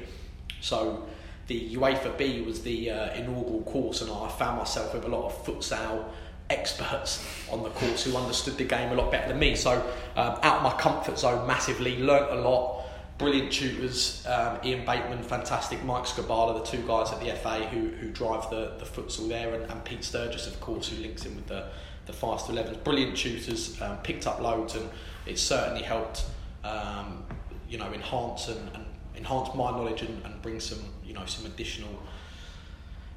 So 0.62 1.08
the 1.48 1.76
UEFA 1.76 2.18
B 2.18 2.42
was 2.42 2.62
the 2.62 2.90
uh, 2.92 3.14
inaugural 3.14 3.62
course, 3.64 4.02
and 4.02 4.12
I 4.12 4.30
found 4.30 4.58
myself 4.58 4.94
with 4.94 5.06
a 5.06 5.08
lot 5.08 5.26
of 5.26 5.46
futsal 5.46 6.06
experts 6.50 7.26
on 7.52 7.64
the 7.64 7.70
course 7.70 8.04
who 8.04 8.16
understood 8.16 8.58
the 8.58 8.64
game 8.64 8.92
a 8.92 8.96
lot 8.96 9.12
better 9.12 9.30
than 9.30 9.40
me. 9.40 9.56
So 9.56 9.74
um, 10.16 10.40
out 10.42 10.58
of 10.58 10.64
my 10.64 10.74
comfort 10.80 11.18
zone 11.18 11.48
massively, 11.48 11.98
learnt 12.00 12.32
a 12.32 12.36
lot. 12.36 12.84
Brilliant 13.18 13.54
tutors, 13.54 14.26
um, 14.28 14.60
Ian 14.66 14.86
Bateman, 14.86 15.24
fantastic, 15.24 15.82
Mike 15.86 16.04
Skubala, 16.04 16.62
the 16.62 16.70
two 16.70 16.86
guys 16.86 17.14
at 17.14 17.22
the 17.22 17.32
FA 17.32 17.66
who, 17.68 17.88
who 17.88 18.10
drive 18.10 18.50
the, 18.50 18.74
the 18.78 18.84
futsal 18.84 19.30
there, 19.30 19.54
and, 19.54 19.72
and 19.72 19.86
Pete 19.86 20.04
Sturgess, 20.04 20.48
of 20.48 20.60
course, 20.60 20.90
who 20.90 21.02
links 21.02 21.26
in 21.26 21.34
with 21.34 21.48
the, 21.48 21.70
the 22.08 22.14
Fast 22.14 22.48
11s. 22.48 22.84
Brilliant 22.84 23.16
tutors, 23.16 23.82
um, 23.82 23.96
picked 24.00 24.28
up 24.28 24.42
loads, 24.42 24.76
and 24.76 24.90
it 25.26 25.40
certainly 25.40 25.82
helped, 25.82 26.26
um, 26.66 27.24
you 27.70 27.78
know, 27.78 27.94
enhance 27.94 28.50
and, 28.50 28.70
and 28.76 28.86
enhance 29.16 29.48
my 29.56 29.72
knowledge 29.72 30.02
and, 30.02 30.22
and 30.26 30.42
bring 30.42 30.60
some, 30.60 30.80
know, 31.16 31.26
some 31.26 31.46
additional 31.46 32.02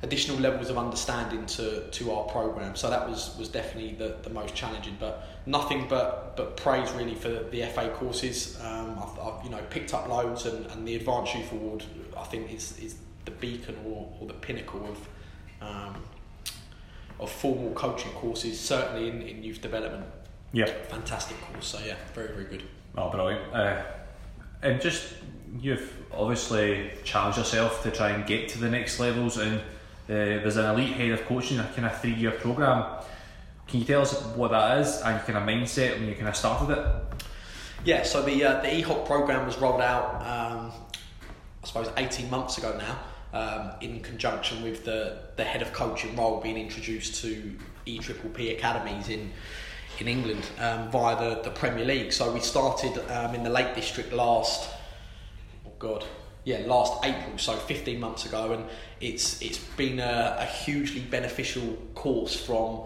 additional 0.02 0.38
levels 0.38 0.70
of 0.70 0.78
understanding 0.78 1.44
to, 1.46 1.88
to 1.90 2.12
our 2.12 2.24
program. 2.24 2.76
So 2.76 2.88
that 2.88 3.08
was, 3.08 3.36
was 3.36 3.48
definitely 3.48 3.94
the, 3.94 4.16
the 4.22 4.30
most 4.30 4.54
challenging. 4.54 4.96
But 5.00 5.26
nothing 5.44 5.86
but, 5.88 6.36
but 6.36 6.56
praise 6.56 6.90
really 6.92 7.14
for 7.14 7.28
the 7.28 7.62
FA 7.62 7.92
courses. 7.96 8.58
Um, 8.62 8.96
I've, 8.98 9.18
I've, 9.18 9.44
you 9.44 9.50
know 9.50 9.60
picked 9.70 9.94
up 9.94 10.08
loads, 10.08 10.46
and, 10.46 10.66
and 10.66 10.86
the 10.86 10.94
Advanced 10.96 11.34
Youth 11.34 11.52
Award 11.52 11.84
I 12.16 12.24
think 12.24 12.52
is, 12.52 12.78
is 12.78 12.96
the 13.24 13.30
beacon 13.32 13.76
or, 13.86 14.08
or 14.20 14.26
the 14.26 14.34
pinnacle 14.34 14.86
of 14.86 15.08
um, 15.60 15.96
of 17.18 17.30
formal 17.30 17.72
coaching 17.72 18.12
courses. 18.12 18.58
Certainly 18.60 19.08
in, 19.08 19.22
in 19.22 19.42
youth 19.42 19.60
development. 19.60 20.06
Yeah, 20.52 20.66
fantastic 20.88 21.40
course. 21.40 21.66
So 21.66 21.80
yeah, 21.84 21.96
very 22.14 22.28
very 22.28 22.44
good. 22.44 22.62
Oh, 22.96 23.10
brilliant! 23.10 23.52
Uh, 23.52 23.82
and 24.62 24.80
just 24.80 25.14
you've 25.60 25.92
obviously 26.12 26.90
challenged 27.04 27.38
yourself 27.38 27.82
to 27.82 27.90
try 27.90 28.10
and 28.10 28.26
get 28.26 28.48
to 28.50 28.58
the 28.58 28.68
next 28.68 29.00
levels 29.00 29.38
and 29.38 29.58
uh, 29.58 29.60
there's 30.40 30.56
an 30.56 30.64
elite 30.64 30.94
head 30.94 31.10
of 31.10 31.24
coaching, 31.26 31.58
a 31.58 31.64
kind 31.74 31.86
of 31.86 32.00
three 32.00 32.14
year 32.14 32.30
program. 32.30 32.84
Can 33.66 33.80
you 33.80 33.86
tell 33.86 34.00
us 34.00 34.22
what 34.36 34.50
that 34.50 34.78
is 34.78 35.02
and 35.02 35.16
your 35.16 35.24
kind 35.24 35.38
of 35.38 35.44
mindset 35.44 35.98
when 35.98 36.08
you 36.08 36.14
kind 36.14 36.28
of 36.28 36.36
started 36.36 36.78
it? 36.78 36.86
Yeah, 37.84 38.02
so 38.02 38.22
the 38.22 38.42
uh, 38.42 38.60
the 38.62 38.68
EHOC 38.68 39.06
program 39.06 39.46
was 39.46 39.58
rolled 39.58 39.82
out, 39.82 40.14
um, 40.22 40.72
I 41.62 41.66
suppose, 41.66 41.90
18 41.96 42.30
months 42.30 42.58
ago 42.58 42.76
now, 42.78 43.38
um, 43.38 43.72
in 43.80 44.00
conjunction 44.00 44.62
with 44.62 44.84
the, 44.84 45.18
the 45.36 45.44
head 45.44 45.62
of 45.62 45.72
coaching 45.72 46.16
role 46.16 46.40
being 46.40 46.56
introduced 46.56 47.22
to 47.22 47.54
E 47.84 47.98
Triple 47.98 48.30
P 48.30 48.50
academies 48.50 49.10
in 49.10 49.30
in 50.00 50.08
England 50.08 50.46
um, 50.60 50.90
via 50.90 51.16
the, 51.16 51.42
the 51.42 51.50
Premier 51.50 51.84
League. 51.84 52.12
So 52.12 52.32
we 52.32 52.40
started 52.40 52.98
um, 53.10 53.34
in 53.34 53.42
the 53.42 53.50
Lake 53.50 53.74
District 53.74 54.12
last, 54.12 54.70
God, 55.78 56.04
yeah, 56.44 56.58
last 56.66 57.04
April, 57.04 57.36
so 57.38 57.54
15 57.54 58.00
months 58.00 58.24
ago, 58.26 58.52
and 58.52 58.64
it's 59.00 59.40
it's 59.42 59.58
been 59.58 60.00
a, 60.00 60.36
a 60.40 60.44
hugely 60.44 61.00
beneficial 61.00 61.76
course 61.94 62.34
from 62.34 62.82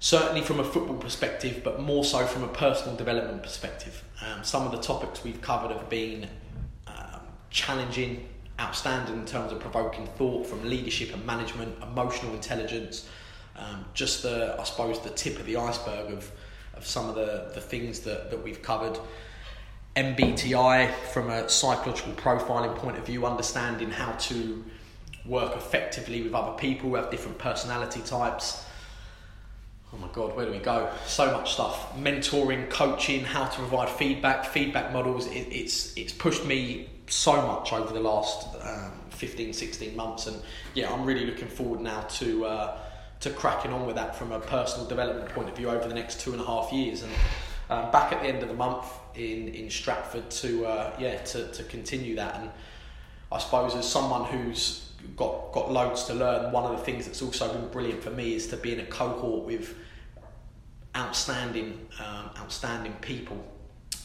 certainly 0.00 0.40
from 0.40 0.60
a 0.60 0.64
football 0.64 0.96
perspective, 0.96 1.62
but 1.64 1.80
more 1.80 2.04
so 2.04 2.24
from 2.26 2.44
a 2.44 2.48
personal 2.48 2.96
development 2.96 3.42
perspective. 3.42 4.04
Um, 4.22 4.44
some 4.44 4.64
of 4.64 4.72
the 4.72 4.78
topics 4.78 5.24
we've 5.24 5.40
covered 5.40 5.72
have 5.72 5.88
been 5.88 6.28
um, 6.86 7.20
challenging, 7.50 8.28
outstanding 8.60 9.16
in 9.16 9.26
terms 9.26 9.52
of 9.52 9.60
provoking 9.60 10.06
thought, 10.06 10.46
from 10.46 10.62
leadership 10.68 11.12
and 11.12 11.24
management, 11.26 11.76
emotional 11.82 12.32
intelligence, 12.34 13.08
um, 13.56 13.84
just 13.92 14.22
the 14.22 14.56
I 14.58 14.64
suppose 14.64 15.00
the 15.00 15.10
tip 15.10 15.38
of 15.38 15.46
the 15.46 15.56
iceberg 15.56 16.12
of 16.12 16.30
of 16.74 16.86
some 16.86 17.08
of 17.08 17.14
the, 17.16 17.50
the 17.54 17.60
things 17.60 18.00
that, 18.00 18.30
that 18.30 18.42
we've 18.42 18.62
covered. 18.62 18.98
MBTI 19.98 20.94
from 21.12 21.28
a 21.28 21.48
psychological 21.48 22.12
profiling 22.12 22.76
point 22.76 22.98
of 22.98 23.04
view, 23.04 23.26
understanding 23.26 23.90
how 23.90 24.12
to 24.12 24.64
work 25.26 25.56
effectively 25.56 26.22
with 26.22 26.34
other 26.34 26.56
people 26.56 26.90
who 26.90 26.94
have 26.94 27.10
different 27.10 27.36
personality 27.38 28.00
types. 28.02 28.64
Oh 29.92 29.96
my 29.96 30.06
god, 30.12 30.36
where 30.36 30.46
do 30.46 30.52
we 30.52 30.58
go? 30.58 30.88
So 31.06 31.32
much 31.32 31.54
stuff. 31.54 31.96
Mentoring, 31.96 32.70
coaching, 32.70 33.24
how 33.24 33.46
to 33.46 33.56
provide 33.56 33.88
feedback, 33.88 34.44
feedback 34.44 34.92
models. 34.92 35.26
It, 35.26 35.48
it's 35.50 35.96
it's 35.96 36.12
pushed 36.12 36.44
me 36.44 36.88
so 37.08 37.44
much 37.44 37.72
over 37.72 37.92
the 37.92 38.00
last 38.00 38.46
um, 38.62 38.92
15, 39.10 39.52
16 39.52 39.96
months, 39.96 40.28
and 40.28 40.40
yeah, 40.74 40.92
I'm 40.92 41.04
really 41.04 41.26
looking 41.26 41.48
forward 41.48 41.80
now 41.80 42.02
to 42.02 42.46
uh, 42.46 42.78
to 43.18 43.30
cracking 43.30 43.72
on 43.72 43.84
with 43.84 43.96
that 43.96 44.14
from 44.14 44.30
a 44.30 44.38
personal 44.38 44.86
development 44.86 45.30
point 45.30 45.48
of 45.48 45.56
view 45.56 45.70
over 45.70 45.88
the 45.88 45.94
next 45.94 46.20
two 46.20 46.30
and 46.30 46.40
a 46.40 46.44
half 46.44 46.72
years. 46.72 47.02
And 47.02 47.12
um, 47.70 47.90
back 47.90 48.12
at 48.12 48.22
the 48.22 48.28
end 48.28 48.42
of 48.42 48.48
the 48.48 48.54
month, 48.54 48.86
in 49.18 49.48
in 49.48 49.70
Stratford 49.70 50.30
to 50.30 50.66
uh, 50.66 50.96
yeah 50.98 51.18
to, 51.18 51.50
to 51.52 51.62
continue 51.64 52.16
that. 52.16 52.36
And 52.36 52.50
I 53.30 53.38
suppose 53.38 53.74
as 53.74 53.88
someone 53.88 54.24
who's 54.24 54.92
got 55.16 55.52
got 55.52 55.70
loads 55.70 56.04
to 56.04 56.14
learn 56.14 56.52
one 56.52 56.64
of 56.64 56.76
the 56.78 56.84
things 56.84 57.06
that's 57.06 57.22
also 57.22 57.52
been 57.52 57.68
brilliant 57.68 58.02
for 58.02 58.10
me 58.10 58.34
is 58.34 58.46
to 58.48 58.56
be 58.56 58.72
in 58.72 58.80
a 58.80 58.86
cohort 58.86 59.44
with 59.44 59.74
outstanding 60.96 61.86
um, 62.00 62.30
outstanding 62.38 62.92
people 63.00 63.42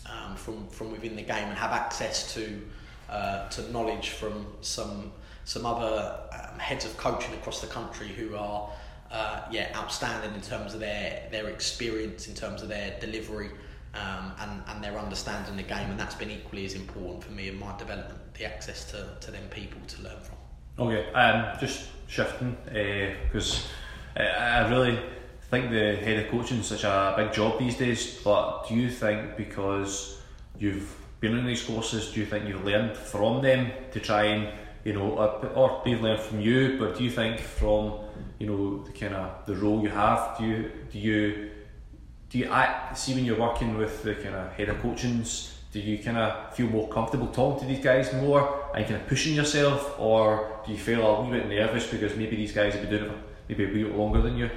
um, 0.06 0.36
from 0.36 0.68
from 0.68 0.92
within 0.92 1.16
the 1.16 1.22
game 1.22 1.48
and 1.48 1.58
have 1.58 1.72
access 1.72 2.34
to 2.34 2.62
uh, 3.10 3.48
to 3.50 3.72
knowledge 3.72 4.10
from 4.10 4.46
some 4.62 5.12
some 5.46 5.66
other 5.66 6.20
um, 6.32 6.60
heads 6.60 6.86
of 6.86 6.96
coaching 6.98 7.34
across 7.34 7.62
the 7.62 7.68
country 7.68 8.08
who 8.08 8.36
are 8.36 8.70
uh, 9.12 9.42
yeah 9.52 9.70
outstanding 9.76 10.34
in 10.34 10.42
terms 10.42 10.74
of 10.74 10.80
their 10.80 11.28
their 11.32 11.48
experience 11.48 12.28
in 12.28 12.36
terms 12.36 12.62
of 12.62 12.70
their 12.70 12.98
delivery 13.00 13.50
um, 13.94 14.34
and, 14.40 14.64
and 14.68 14.84
their 14.84 14.98
understanding 14.98 15.56
the 15.56 15.64
game, 15.64 15.90
and 15.90 16.00
that's 16.00 16.16
been 16.16 16.32
equally 16.32 16.66
as 16.66 16.74
important 16.74 17.24
for 17.24 17.32
me 17.32 17.48
in 17.48 17.60
my 17.60 17.76
development, 17.78 18.20
the 18.34 18.46
access 18.46 18.90
to, 18.92 19.08
to 19.22 19.32
them 19.32 19.44
people 19.50 19.80
to 19.88 20.02
learn 20.02 20.20
from. 20.22 20.38
Okay, 20.80 21.12
um, 21.14 21.58
just 21.60 21.88
shifting, 22.08 22.58
because 22.66 23.68
uh, 24.18 24.24
I 24.24 24.68
really 24.70 25.00
think 25.50 25.70
the 25.70 25.96
head 25.98 26.26
of 26.26 26.32
coaching 26.32 26.58
is 26.60 26.66
such 26.66 26.84
a 26.84 27.14
big 27.16 27.32
job 27.32 27.60
these 27.60 27.78
days, 27.78 28.20
but 28.24 28.68
do 28.68 28.76
you 28.76 28.90
think 28.90 29.38
because 29.38 30.20
you've 30.58 30.96
been 31.20 31.38
in 31.38 31.46
these 31.46 31.64
courses, 31.64 32.12
do 32.12 32.20
you 32.20 32.26
think 32.26 32.48
you've 32.48 32.66
learned 32.66 32.98
from 32.98 33.42
them 33.44 33.72
to 33.92 34.00
try 34.00 34.24
and, 34.26 34.52
you 34.84 34.94
know, 34.94 35.12
or, 35.12 35.46
or 35.50 35.82
they've 35.86 36.02
learned 36.02 36.22
from 36.22 36.42
you, 36.42 36.78
but 36.80 36.98
do 36.98 37.04
you 37.04 37.12
think 37.12 37.40
from, 37.40 38.00
you 38.40 38.48
know, 38.48 38.84
the 38.84 38.92
kind 38.92 39.14
of 39.14 39.46
the 39.46 39.56
role 39.56 39.82
you 39.84 39.90
have, 39.90 40.38
do 40.40 40.46
you, 40.46 40.72
do 40.92 40.98
you 41.00 41.52
do 42.34 42.40
you 42.40 42.46
act, 42.46 42.98
see 42.98 43.14
when 43.14 43.24
you're 43.24 43.40
working 43.40 43.78
with 43.78 44.02
the 44.02 44.16
kind 44.16 44.34
of 44.34 44.52
head 44.54 44.68
of 44.68 44.82
coachings, 44.82 45.56
do 45.72 45.80
you 45.80 46.00
kind 46.00 46.18
of 46.18 46.52
feel 46.56 46.66
more 46.66 46.88
comfortable 46.90 47.28
talking 47.28 47.60
to 47.68 47.72
these 47.72 47.84
guys 47.84 48.12
more 48.14 48.66
and 48.74 48.84
kind 48.88 49.00
of 49.00 49.08
pushing 49.08 49.36
yourself, 49.36 49.96
or 50.00 50.60
do 50.66 50.72
you 50.72 50.80
feel 50.80 51.06
a 51.06 51.22
wee 51.22 51.38
bit 51.38 51.48
nervous 51.48 51.86
because 51.86 52.16
maybe 52.16 52.36
these 52.36 52.52
guys 52.52 52.74
have 52.74 52.82
been 52.82 52.90
doing 52.90 53.12
it 53.12 53.18
maybe 53.48 53.66
a 53.66 53.68
wee 53.68 53.84
bit 53.84 53.96
longer 53.96 54.20
than 54.20 54.36
you? 54.36 54.50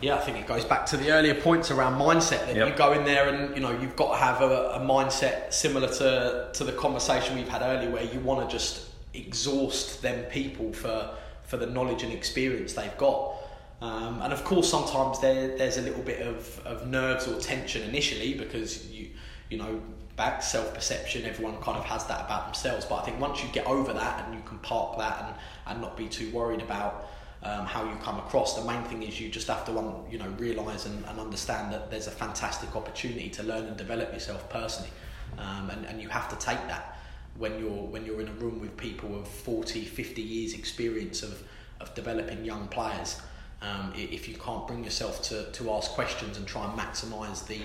Yeah, 0.00 0.16
I 0.16 0.20
think 0.20 0.38
it 0.38 0.46
goes 0.46 0.64
back 0.64 0.86
to 0.86 0.96
the 0.96 1.10
earlier 1.10 1.34
points 1.34 1.70
around 1.70 2.00
mindset. 2.00 2.46
That 2.46 2.56
yep. 2.56 2.68
you 2.68 2.74
go 2.74 2.94
in 2.94 3.04
there 3.04 3.28
and 3.28 3.54
you 3.54 3.60
know 3.60 3.78
you've 3.78 3.96
got 3.96 4.12
to 4.12 4.24
have 4.24 4.40
a, 4.40 4.70
a 4.70 4.80
mindset 4.80 5.52
similar 5.52 5.88
to 5.88 6.48
to 6.54 6.64
the 6.64 6.72
conversation 6.72 7.36
we've 7.36 7.48
had 7.48 7.60
earlier, 7.60 7.90
where 7.90 8.04
you 8.04 8.20
want 8.20 8.48
to 8.48 8.50
just 8.50 8.88
exhaust 9.12 10.00
them 10.00 10.24
people 10.30 10.72
for 10.72 11.14
for 11.44 11.58
the 11.58 11.66
knowledge 11.66 12.02
and 12.02 12.14
experience 12.14 12.72
they've 12.72 12.96
got. 12.96 13.34
Um, 13.80 14.22
and 14.22 14.32
of 14.32 14.42
course, 14.44 14.70
sometimes 14.70 15.20
there, 15.20 15.56
there's 15.56 15.76
a 15.76 15.82
little 15.82 16.02
bit 16.02 16.22
of, 16.26 16.60
of 16.64 16.86
nerves 16.86 17.28
or 17.28 17.38
tension 17.38 17.82
initially 17.82 18.34
because 18.34 18.90
you 18.90 19.10
you 19.50 19.58
know 19.58 19.80
back 20.16 20.42
self 20.42 20.74
perception. 20.74 21.24
Everyone 21.24 21.60
kind 21.60 21.78
of 21.78 21.84
has 21.84 22.06
that 22.06 22.24
about 22.24 22.46
themselves. 22.46 22.86
But 22.86 22.96
I 22.96 23.02
think 23.04 23.20
once 23.20 23.42
you 23.42 23.48
get 23.50 23.66
over 23.66 23.92
that 23.92 24.24
and 24.24 24.34
you 24.34 24.42
can 24.46 24.58
park 24.58 24.98
that 24.98 25.24
and, 25.24 25.34
and 25.66 25.80
not 25.80 25.96
be 25.96 26.08
too 26.08 26.30
worried 26.30 26.62
about 26.62 27.10
um, 27.42 27.66
how 27.66 27.84
you 27.84 27.94
come 27.96 28.18
across, 28.18 28.54
the 28.58 28.64
main 28.64 28.82
thing 28.84 29.02
is 29.02 29.20
you 29.20 29.28
just 29.28 29.46
have 29.48 29.64
to 29.66 29.72
you 30.10 30.18
know 30.18 30.28
realise 30.38 30.86
and, 30.86 31.04
and 31.04 31.20
understand 31.20 31.72
that 31.72 31.90
there's 31.90 32.06
a 32.06 32.12
fantastic 32.12 32.74
opportunity 32.74 33.28
to 33.28 33.42
learn 33.42 33.66
and 33.66 33.76
develop 33.76 34.12
yourself 34.12 34.48
personally, 34.48 34.90
um, 35.38 35.70
and, 35.70 35.84
and 35.86 36.00
you 36.00 36.08
have 36.08 36.28
to 36.28 36.36
take 36.36 36.66
that 36.66 36.98
when 37.36 37.58
you're 37.58 37.68
when 37.68 38.06
you're 38.06 38.20
in 38.20 38.28
a 38.28 38.32
room 38.32 38.58
with 38.58 38.74
people 38.76 39.18
of 39.18 39.28
40, 39.28 39.84
50 39.84 40.22
years 40.22 40.54
experience 40.54 41.22
of, 41.22 41.42
of 41.80 41.94
developing 41.94 42.44
young 42.44 42.68
players. 42.68 43.20
Um, 43.62 43.92
if 43.96 44.28
you 44.28 44.34
can't 44.34 44.66
bring 44.66 44.84
yourself 44.84 45.22
to, 45.24 45.50
to 45.52 45.72
ask 45.72 45.90
questions 45.92 46.36
and 46.36 46.46
try 46.46 46.64
and 46.64 46.78
maximise 46.78 47.46
the 47.46 47.58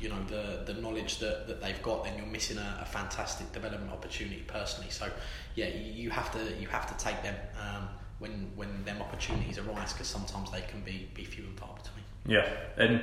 you 0.00 0.08
know 0.08 0.22
the 0.28 0.72
the 0.72 0.78
knowledge 0.80 1.18
that, 1.18 1.46
that 1.46 1.62
they've 1.62 1.80
got, 1.82 2.04
then 2.04 2.16
you're 2.16 2.26
missing 2.26 2.58
a, 2.58 2.78
a 2.82 2.84
fantastic 2.84 3.50
development 3.52 3.90
opportunity 3.92 4.44
personally. 4.46 4.90
So 4.90 5.08
yeah, 5.54 5.68
you, 5.68 6.10
have 6.10 6.30
to 6.32 6.52
you 6.60 6.66
have 6.68 6.86
to 6.86 7.04
take 7.04 7.22
them 7.22 7.34
um, 7.60 7.88
when 8.18 8.50
when 8.56 8.84
them 8.84 9.00
opportunities 9.00 9.58
arise 9.58 9.92
because 9.92 10.08
sometimes 10.08 10.50
they 10.50 10.62
can 10.62 10.80
be 10.82 11.08
be 11.14 11.24
few 11.24 11.44
and 11.44 11.58
far 11.58 11.70
between. 11.74 12.04
Yeah, 12.26 12.48
and 12.76 13.00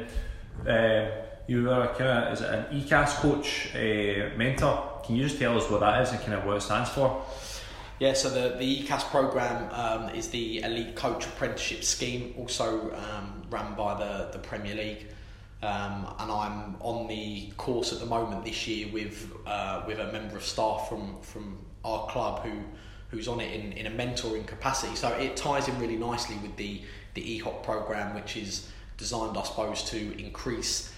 uh, 0.67 1.09
you 1.47 1.69
are 1.71 1.87
kind 1.95 2.09
of 2.09 2.33
is 2.33 2.41
it 2.41 2.49
an 2.49 2.65
ECAS 2.81 3.15
coach 3.15 3.69
uh, 3.75 4.37
mentor? 4.37 5.01
Can 5.05 5.15
you 5.15 5.23
just 5.23 5.39
tell 5.39 5.57
us 5.57 5.69
what 5.69 5.79
that 5.79 6.01
is 6.01 6.11
and 6.11 6.19
kind 6.21 6.33
of 6.33 6.45
what 6.45 6.57
it 6.57 6.61
stands 6.61 6.89
for? 6.89 7.25
Yeah, 8.03 8.11
so 8.11 8.29
the, 8.29 8.57
the 8.57 8.83
ECAS 8.83 9.03
program 9.11 9.69
um, 9.71 10.13
is 10.13 10.27
the 10.27 10.61
elite 10.61 10.93
coach 10.93 11.25
apprenticeship 11.25 11.85
scheme, 11.85 12.33
also 12.37 12.93
um, 12.93 13.43
run 13.49 13.75
by 13.75 13.97
the, 13.97 14.27
the 14.33 14.39
Premier 14.39 14.75
League. 14.75 15.07
Um, 15.61 16.13
and 16.19 16.29
I'm 16.29 16.75
on 16.81 17.07
the 17.07 17.51
course 17.55 17.93
at 17.93 18.01
the 18.01 18.05
moment 18.05 18.43
this 18.43 18.67
year 18.67 18.89
with 18.91 19.31
uh, 19.45 19.85
with 19.87 19.99
a 19.99 20.11
member 20.11 20.35
of 20.35 20.43
staff 20.43 20.89
from 20.89 21.21
from 21.21 21.57
our 21.85 22.05
club 22.07 22.43
who 22.43 22.51
who's 23.09 23.29
on 23.29 23.39
it 23.39 23.57
in, 23.57 23.71
in 23.71 23.87
a 23.87 23.89
mentoring 23.89 24.45
capacity. 24.45 24.97
So 24.97 25.07
it 25.07 25.37
ties 25.37 25.69
in 25.69 25.79
really 25.79 25.95
nicely 25.95 26.35
with 26.41 26.57
the 26.57 26.81
the 27.13 27.39
EHOC 27.39 27.63
program, 27.63 28.13
which 28.15 28.35
is 28.35 28.69
designed, 28.97 29.37
I 29.37 29.43
suppose, 29.43 29.81
to 29.91 30.19
increase 30.19 30.91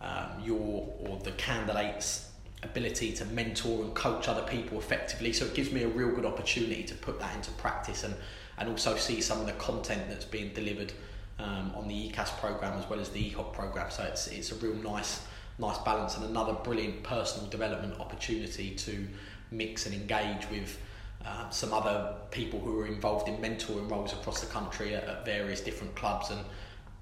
um, 0.00 0.28
your 0.40 0.88
or 1.00 1.18
the 1.24 1.32
candidates' 1.32 2.28
ability 2.62 3.12
to 3.12 3.24
mentor 3.26 3.82
and 3.82 3.94
coach 3.94 4.28
other 4.28 4.42
people 4.42 4.78
effectively. 4.78 5.32
So 5.32 5.44
it 5.46 5.54
gives 5.54 5.72
me 5.72 5.82
a 5.82 5.88
real 5.88 6.10
good 6.10 6.24
opportunity 6.24 6.84
to 6.84 6.94
put 6.94 7.18
that 7.20 7.34
into 7.34 7.50
practice 7.52 8.04
and 8.04 8.14
and 8.58 8.68
also 8.68 8.96
see 8.96 9.20
some 9.20 9.40
of 9.40 9.46
the 9.46 9.52
content 9.52 10.02
that's 10.08 10.26
being 10.26 10.52
delivered 10.52 10.92
um, 11.38 11.72
on 11.74 11.88
the 11.88 12.10
ECAS 12.10 12.38
program 12.38 12.78
as 12.78 12.88
well 12.88 13.00
as 13.00 13.08
the 13.08 13.30
EHOC 13.30 13.52
program. 13.52 13.90
So 13.90 14.04
it's 14.04 14.28
it's 14.28 14.52
a 14.52 14.54
real 14.56 14.74
nice 14.74 15.22
nice 15.58 15.78
balance 15.78 16.16
and 16.16 16.24
another 16.24 16.52
brilliant 16.52 17.02
personal 17.02 17.48
development 17.48 17.98
opportunity 18.00 18.70
to 18.70 19.08
mix 19.50 19.86
and 19.86 19.94
engage 19.94 20.48
with. 20.50 20.78
Uh, 21.24 21.48
some 21.50 21.72
other 21.72 22.16
people 22.32 22.58
who 22.58 22.80
are 22.80 22.86
involved 22.88 23.28
in 23.28 23.36
mentoring 23.36 23.88
roles 23.88 24.12
across 24.12 24.40
the 24.40 24.46
country 24.46 24.92
at, 24.92 25.04
at 25.04 25.24
various 25.24 25.60
different 25.60 25.94
clubs 25.94 26.30
and 26.30 26.40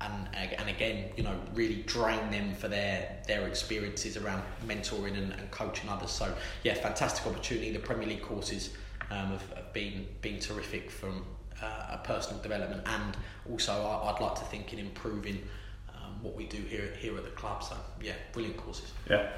and 0.01 0.29
and 0.35 0.69
again, 0.69 1.11
you 1.17 1.23
know, 1.23 1.39
really 1.55 1.83
drain 1.87 2.31
them 2.31 2.55
for 2.55 2.69
their 2.69 3.19
their 3.27 3.47
experiences 3.47 4.17
around 4.17 4.43
mentoring 4.67 5.17
and, 5.17 5.33
and 5.33 5.51
coaching 5.51 5.89
others. 5.91 6.11
So 6.11 6.33
yeah, 6.63 6.75
fantastic 6.75 7.27
opportunity. 7.27 7.73
The 7.73 7.79
Premier 7.79 8.09
League 8.09 8.23
courses 8.23 8.71
um, 9.11 9.29
have, 9.29 9.53
have 9.55 9.73
been 9.73 10.07
been 10.23 10.39
terrific 10.39 10.91
from 10.91 11.25
uh, 11.63 11.97
a 11.97 12.01
personal 12.05 12.43
development 12.43 12.83
and 12.87 13.17
also 13.51 13.73
I, 13.73 14.13
would 14.13 14.21
like 14.21 14.37
to 14.37 14.45
think 14.45 14.73
in 14.73 14.79
improving 14.79 15.43
um, 15.91 16.23
what 16.23 16.35
we 16.35 16.47
do 16.47 16.59
here 16.59 16.93
here 16.99 17.17
at 17.17 17.25
the 17.25 17.31
club. 17.31 17.63
So 17.63 17.77
yeah, 18.03 18.15
brilliant 18.33 18.57
courses. 18.57 18.93
Yeah, 19.09 19.29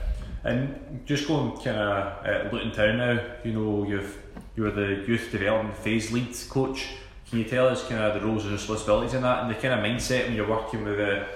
and 0.44 1.02
just 1.06 1.26
going 1.26 1.56
kind 1.56 1.76
of 1.76 2.24
at 2.24 2.52
Luton 2.52 2.72
Town 2.72 2.98
now. 2.98 3.20
You 3.44 3.52
know, 3.52 3.86
you've 3.88 4.18
you're 4.56 4.70
the 4.70 5.04
youth 5.08 5.30
development 5.32 5.76
phase 5.76 6.12
leads 6.12 6.44
coach. 6.44 6.88
Can 7.32 7.38
you 7.38 7.46
tell 7.46 7.68
us 7.68 7.88
kind 7.88 8.02
of 8.02 8.12
the 8.12 8.20
roles 8.28 8.44
and 8.44 8.52
responsibilities 8.52 9.14
in 9.14 9.22
that 9.22 9.42
and 9.42 9.50
the 9.50 9.54
kind 9.54 9.72
of 9.72 9.80
mindset 9.80 10.26
when 10.26 10.34
you're 10.36 10.46
working 10.46 10.84
with 10.84 10.98
the, 10.98 11.26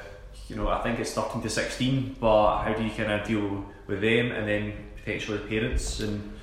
you 0.46 0.54
know, 0.54 0.68
I 0.68 0.82
think 0.82 0.98
it's 0.98 1.14
13 1.14 1.40
to 1.40 1.48
16, 1.48 2.16
but 2.20 2.64
how 2.64 2.74
do 2.74 2.84
you 2.84 2.90
kind 2.90 3.10
of 3.10 3.26
deal 3.26 3.64
with 3.86 4.02
them 4.02 4.30
and 4.30 4.46
then 4.46 4.74
potentially 4.94 5.38
the 5.38 5.44
parents 5.44 6.00
and 6.00 6.34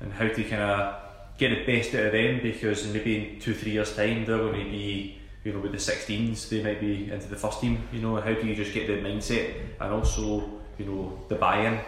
and 0.00 0.12
how 0.12 0.26
do 0.26 0.42
you 0.42 0.48
kind 0.48 0.62
of 0.62 0.96
get 1.38 1.50
the 1.50 1.64
best 1.64 1.94
out 1.94 2.06
of 2.06 2.12
them 2.12 2.40
because 2.42 2.88
maybe 2.88 3.34
in 3.34 3.38
two, 3.38 3.54
three 3.54 3.70
years' 3.70 3.94
time 3.94 4.24
they're 4.24 4.36
going 4.36 4.64
to 4.64 4.68
be, 4.68 5.20
you 5.44 5.52
know, 5.52 5.60
with 5.60 5.70
the 5.70 5.78
16s, 5.78 6.48
they 6.48 6.60
might 6.60 6.80
be 6.80 7.08
into 7.08 7.28
the 7.28 7.36
first 7.36 7.60
team. 7.60 7.80
You 7.92 8.00
know, 8.00 8.16
how 8.16 8.34
do 8.34 8.44
you 8.44 8.56
just 8.56 8.74
get 8.74 8.88
the 8.88 8.94
mindset 8.94 9.54
and 9.80 9.92
also, 9.92 10.42
you 10.76 10.86
know, 10.86 11.24
the 11.28 11.36
buy-in? 11.36 11.78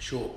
Sure. 0.00 0.28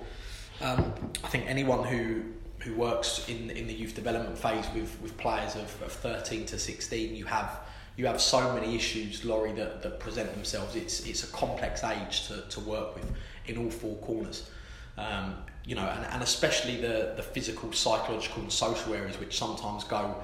Um, 0.62 0.94
I 1.24 1.30
think 1.30 1.46
anyone 1.48 1.84
who 1.84 2.26
who 2.64 2.74
works 2.74 3.28
in 3.28 3.50
in 3.52 3.68
the 3.68 3.74
youth 3.74 3.96
development 3.96 4.38
phase 4.38 4.66
with 4.74 4.98
with 5.02 5.18
players 5.18 5.56
of, 5.56 5.82
of 5.82 5.92
13 5.92 6.46
to 6.48 6.58
16, 6.58 7.16
you 7.16 7.26
have 7.26 7.60
you 7.96 8.08
have 8.08 8.20
so 8.20 8.54
many 8.54 8.76
issues, 8.76 9.24
Laurie, 9.24 9.52
that, 9.54 9.84
that 9.84 10.00
present 10.00 10.34
themselves. 10.34 10.76
It's 10.76 11.06
it's 11.06 11.24
a 11.24 11.28
complex 11.28 11.84
age 11.84 12.28
to, 12.28 12.42
to 12.50 12.60
work 12.62 12.96
with 12.96 13.12
in 13.46 13.58
all 13.58 13.70
four 13.70 13.96
corners. 13.98 14.50
Um, 14.98 15.36
you 15.66 15.76
know, 15.76 15.88
and, 15.88 16.06
and 16.06 16.22
especially 16.22 16.78
the, 16.78 17.14
the 17.16 17.24
physical, 17.24 17.72
psychological, 17.72 18.44
and 18.44 18.52
social 18.52 18.94
areas, 18.94 19.18
which 19.18 19.38
sometimes 19.38 19.84
go, 19.86 20.16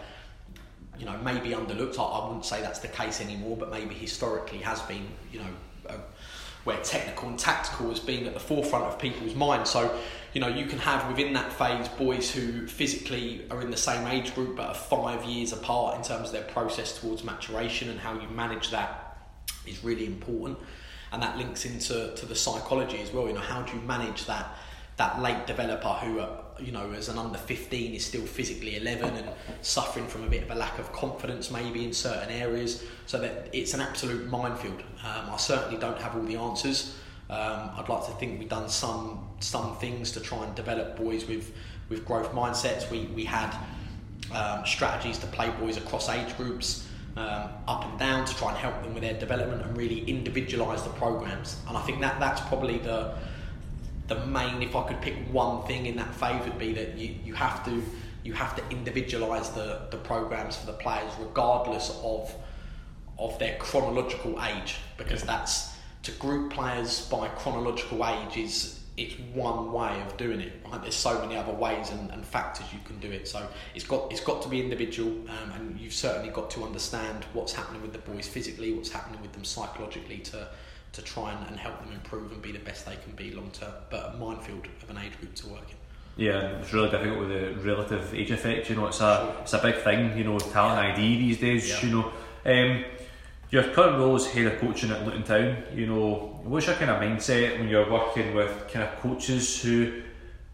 you 0.97 1.05
know, 1.05 1.17
maybe 1.23 1.51
underlooked. 1.51 1.97
I, 1.97 2.03
I 2.03 2.27
wouldn't 2.27 2.45
say 2.45 2.61
that's 2.61 2.79
the 2.79 2.89
case 2.89 3.21
anymore, 3.21 3.55
but 3.57 3.71
maybe 3.71 3.95
historically 3.95 4.59
has 4.59 4.81
been, 4.81 5.07
you 5.31 5.39
know, 5.39 5.95
where 6.65 6.77
technical 6.77 7.29
and 7.29 7.39
tactical 7.39 7.89
has 7.89 7.99
been 7.99 8.27
at 8.27 8.33
the 8.33 8.39
forefront 8.39 8.85
of 8.85 8.99
people's 8.99 9.33
minds. 9.33 9.69
So, 9.69 9.97
you 10.33 10.41
know, 10.41 10.47
you 10.47 10.65
can 10.65 10.79
have 10.79 11.07
within 11.07 11.33
that 11.33 11.51
phase 11.51 11.87
boys 11.89 12.31
who 12.31 12.67
physically 12.67 13.45
are 13.49 13.61
in 13.61 13.71
the 13.71 13.77
same 13.77 14.07
age 14.07 14.35
group 14.35 14.57
but 14.57 14.67
are 14.67 14.75
five 14.75 15.23
years 15.25 15.53
apart 15.53 15.97
in 15.97 16.03
terms 16.03 16.27
of 16.27 16.33
their 16.33 16.43
process 16.43 16.99
towards 16.99 17.23
maturation 17.23 17.89
and 17.89 17.99
how 17.99 18.13
you 18.19 18.27
manage 18.29 18.71
that 18.71 19.17
is 19.65 19.83
really 19.83 20.05
important. 20.05 20.57
And 21.11 21.23
that 21.23 21.37
links 21.37 21.65
into 21.65 22.13
to 22.15 22.25
the 22.25 22.35
psychology 22.35 22.99
as 22.99 23.11
well. 23.11 23.27
You 23.27 23.33
know, 23.33 23.39
how 23.39 23.63
do 23.63 23.75
you 23.75 23.81
manage 23.81 24.25
that? 24.27 24.55
that 24.99 25.21
late 25.21 25.47
developer 25.47 25.87
who, 25.87 26.19
uh, 26.19 26.41
you 26.59 26.73
know, 26.73 26.91
as 26.91 27.07
an 27.07 27.17
under 27.17 27.37
15 27.37 27.95
is 27.95 28.05
still 28.05 28.25
physically 28.25 28.75
11 28.75 29.15
and 29.15 29.29
suffering 29.61 30.05
from 30.05 30.25
a 30.25 30.27
bit 30.27 30.43
of 30.43 30.51
a 30.51 30.55
lack 30.55 30.77
of 30.77 30.91
confidence 30.91 31.49
maybe 31.49 31.85
in 31.85 31.93
certain 31.93 32.29
areas. 32.29 32.83
So 33.05 33.17
that 33.19 33.47
it's 33.53 33.73
an 33.73 33.79
absolute 33.79 34.27
minefield. 34.27 34.83
Um, 35.05 35.29
I 35.31 35.37
certainly 35.37 35.79
don't 35.79 35.97
have 35.99 36.15
all 36.15 36.23
the 36.23 36.35
answers. 36.35 36.97
Um, 37.29 37.71
I'd 37.77 37.89
like 37.89 38.05
to 38.05 38.11
think 38.13 38.39
we've 38.39 38.49
done 38.49 38.69
some 38.69 39.27
some 39.39 39.77
things 39.77 40.11
to 40.13 40.19
try 40.19 40.43
and 40.43 40.55
develop 40.55 40.97
boys 40.97 41.27
with 41.27 41.51
with 41.87 42.05
growth 42.05 42.31
mindsets. 42.31 42.89
We 42.89 43.05
we 43.15 43.23
had 43.23 43.55
um, 44.33 44.65
strategies 44.65 45.17
to 45.19 45.27
play 45.27 45.49
boys 45.59 45.77
across 45.77 46.09
age 46.09 46.35
groups. 46.37 46.85
Um, 47.15 47.49
up 47.67 47.83
and 47.85 47.99
down 47.99 48.23
to 48.23 48.35
try 48.35 48.49
and 48.49 48.57
help 48.57 48.81
them 48.83 48.93
with 48.93 49.01
their 49.01 49.19
development 49.19 49.63
and 49.63 49.75
really 49.75 50.05
individualise 50.05 50.83
the 50.83 50.91
programs. 50.91 51.57
And 51.67 51.75
I 51.75 51.81
think 51.81 51.99
that 52.01 52.19
that's 52.19 52.39
probably 52.41 52.77
the 52.77 53.15
the 54.07 54.25
main, 54.25 54.61
if 54.61 54.75
I 54.75 54.87
could 54.87 55.01
pick 55.01 55.15
one 55.31 55.65
thing 55.65 55.85
in 55.85 55.95
that 55.97 56.13
phase, 56.15 56.43
would 56.43 56.57
be 56.57 56.73
that 56.73 56.97
you, 56.97 57.15
you 57.23 57.33
have 57.33 57.63
to 57.65 57.83
you 58.23 58.33
have 58.33 58.55
to 58.55 58.61
individualise 58.69 59.49
the, 59.53 59.81
the 59.91 59.97
programs 59.97 60.57
for 60.57 60.65
the 60.65 60.73
players 60.73 61.11
regardless 61.19 61.97
of 62.03 62.33
of 63.17 63.37
their 63.39 63.57
chronological 63.57 64.41
age 64.43 64.77
because 64.97 65.23
that's 65.23 65.71
to 66.03 66.11
group 66.13 66.51
players 66.51 67.07
by 67.07 67.27
chronological 67.29 68.05
age 68.05 68.37
is 68.37 68.79
it's 68.97 69.15
one 69.33 69.71
way 69.71 70.01
of 70.01 70.17
doing 70.17 70.41
it 70.41 70.51
right 70.69 70.81
there's 70.81 70.95
so 70.95 71.21
many 71.21 71.37
other 71.37 71.53
ways 71.53 71.89
and, 71.91 72.11
and 72.11 72.25
factors 72.25 72.65
you 72.73 72.79
can 72.83 72.99
do 72.99 73.09
it 73.09 73.27
so 73.27 73.47
it's 73.73 73.85
got 73.85 74.11
it's 74.11 74.21
got 74.21 74.41
to 74.41 74.49
be 74.49 74.61
individual 74.61 75.11
um, 75.29 75.51
and 75.55 75.79
you've 75.79 75.93
certainly 75.93 76.29
got 76.29 76.49
to 76.49 76.63
understand 76.63 77.23
what's 77.33 77.53
happening 77.53 77.81
with 77.81 77.93
the 77.93 77.99
boys 77.99 78.27
physically 78.27 78.73
what's 78.73 78.91
happening 78.91 79.21
with 79.21 79.31
them 79.31 79.45
psychologically 79.45 80.17
to 80.17 80.47
to 80.91 81.01
try 81.01 81.31
and, 81.31 81.47
and 81.47 81.57
help 81.57 81.79
them 81.79 81.91
improve 81.93 82.31
and 82.31 82.41
be 82.41 82.51
the 82.51 82.59
best 82.59 82.85
they 82.85 82.95
can 82.95 83.13
be 83.15 83.31
long 83.31 83.51
term. 83.51 83.73
But 83.89 84.15
a 84.15 84.17
minefield 84.17 84.67
of 84.81 84.89
an 84.89 84.97
age 84.97 85.17
group 85.19 85.35
to 85.35 85.47
work 85.47 85.69
in. 85.69 86.23
Yeah, 86.25 86.59
it's 86.59 86.73
really 86.73 86.89
difficult 86.89 87.19
with 87.19 87.29
the 87.29 87.53
relative 87.61 88.13
age 88.13 88.31
effect. 88.31 88.69
You 88.69 88.75
know, 88.75 88.87
it's 88.87 88.99
a 88.99 89.31
sure. 89.33 89.41
it's 89.41 89.53
a 89.53 89.59
big 89.59 89.77
thing. 89.77 90.17
You 90.17 90.23
know, 90.25 90.39
talent 90.39 90.81
yeah. 90.81 90.93
ID 90.93 91.17
these 91.17 91.39
days. 91.39 91.69
Yeah. 91.69 91.85
You 91.85 91.95
know, 91.95 92.11
um, 92.45 92.85
your 93.51 93.63
current 93.63 93.97
role 93.97 94.15
as 94.15 94.27
head 94.27 94.45
of 94.45 94.59
coaching 94.59 94.91
at 94.91 95.05
Luton 95.05 95.23
Town. 95.23 95.63
You 95.73 95.87
know, 95.87 96.39
what's 96.43 96.67
your 96.67 96.75
kind 96.75 96.91
of 96.91 97.01
mindset 97.01 97.59
when 97.59 97.67
you're 97.67 97.89
working 97.91 98.35
with 98.35 98.67
kind 98.71 98.87
of 98.87 98.99
coaches 98.99 99.61
who, 99.61 100.01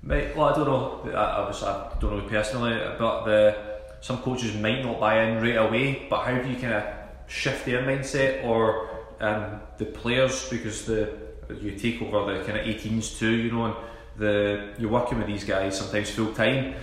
might, 0.02 0.36
well, 0.36 0.50
I 0.50 0.56
don't 0.56 0.66
know. 0.66 1.12
I, 1.14 1.48
was, 1.48 1.64
I 1.64 1.92
don't 2.00 2.18
know 2.18 2.30
personally, 2.30 2.80
but 2.98 3.26
the 3.26 3.76
some 4.02 4.20
coaches 4.20 4.56
might 4.56 4.84
not 4.84 5.00
buy 5.00 5.24
in 5.24 5.42
right 5.42 5.58
away. 5.58 6.08
But 6.10 6.24
how 6.26 6.38
do 6.38 6.48
you 6.48 6.56
kind 6.56 6.74
of 6.74 6.84
shift 7.28 7.66
their 7.66 7.82
mindset 7.82 8.46
or 8.46 8.90
and 9.20 9.60
the 9.78 9.86
players 9.86 10.50
because 10.50 10.86
the 10.86 11.18
you 11.62 11.72
take 11.72 12.02
over 12.02 12.38
the 12.38 12.44
kind 12.44 12.58
of 12.58 12.66
18s 12.66 13.18
too, 13.18 13.32
you 13.32 13.52
know, 13.52 13.66
and 13.66 13.76
the 14.18 14.74
you're 14.78 14.90
working 14.90 15.18
with 15.18 15.28
these 15.28 15.44
guys 15.44 15.78
sometimes 15.78 16.10
full 16.12 16.34
time. 16.34 16.76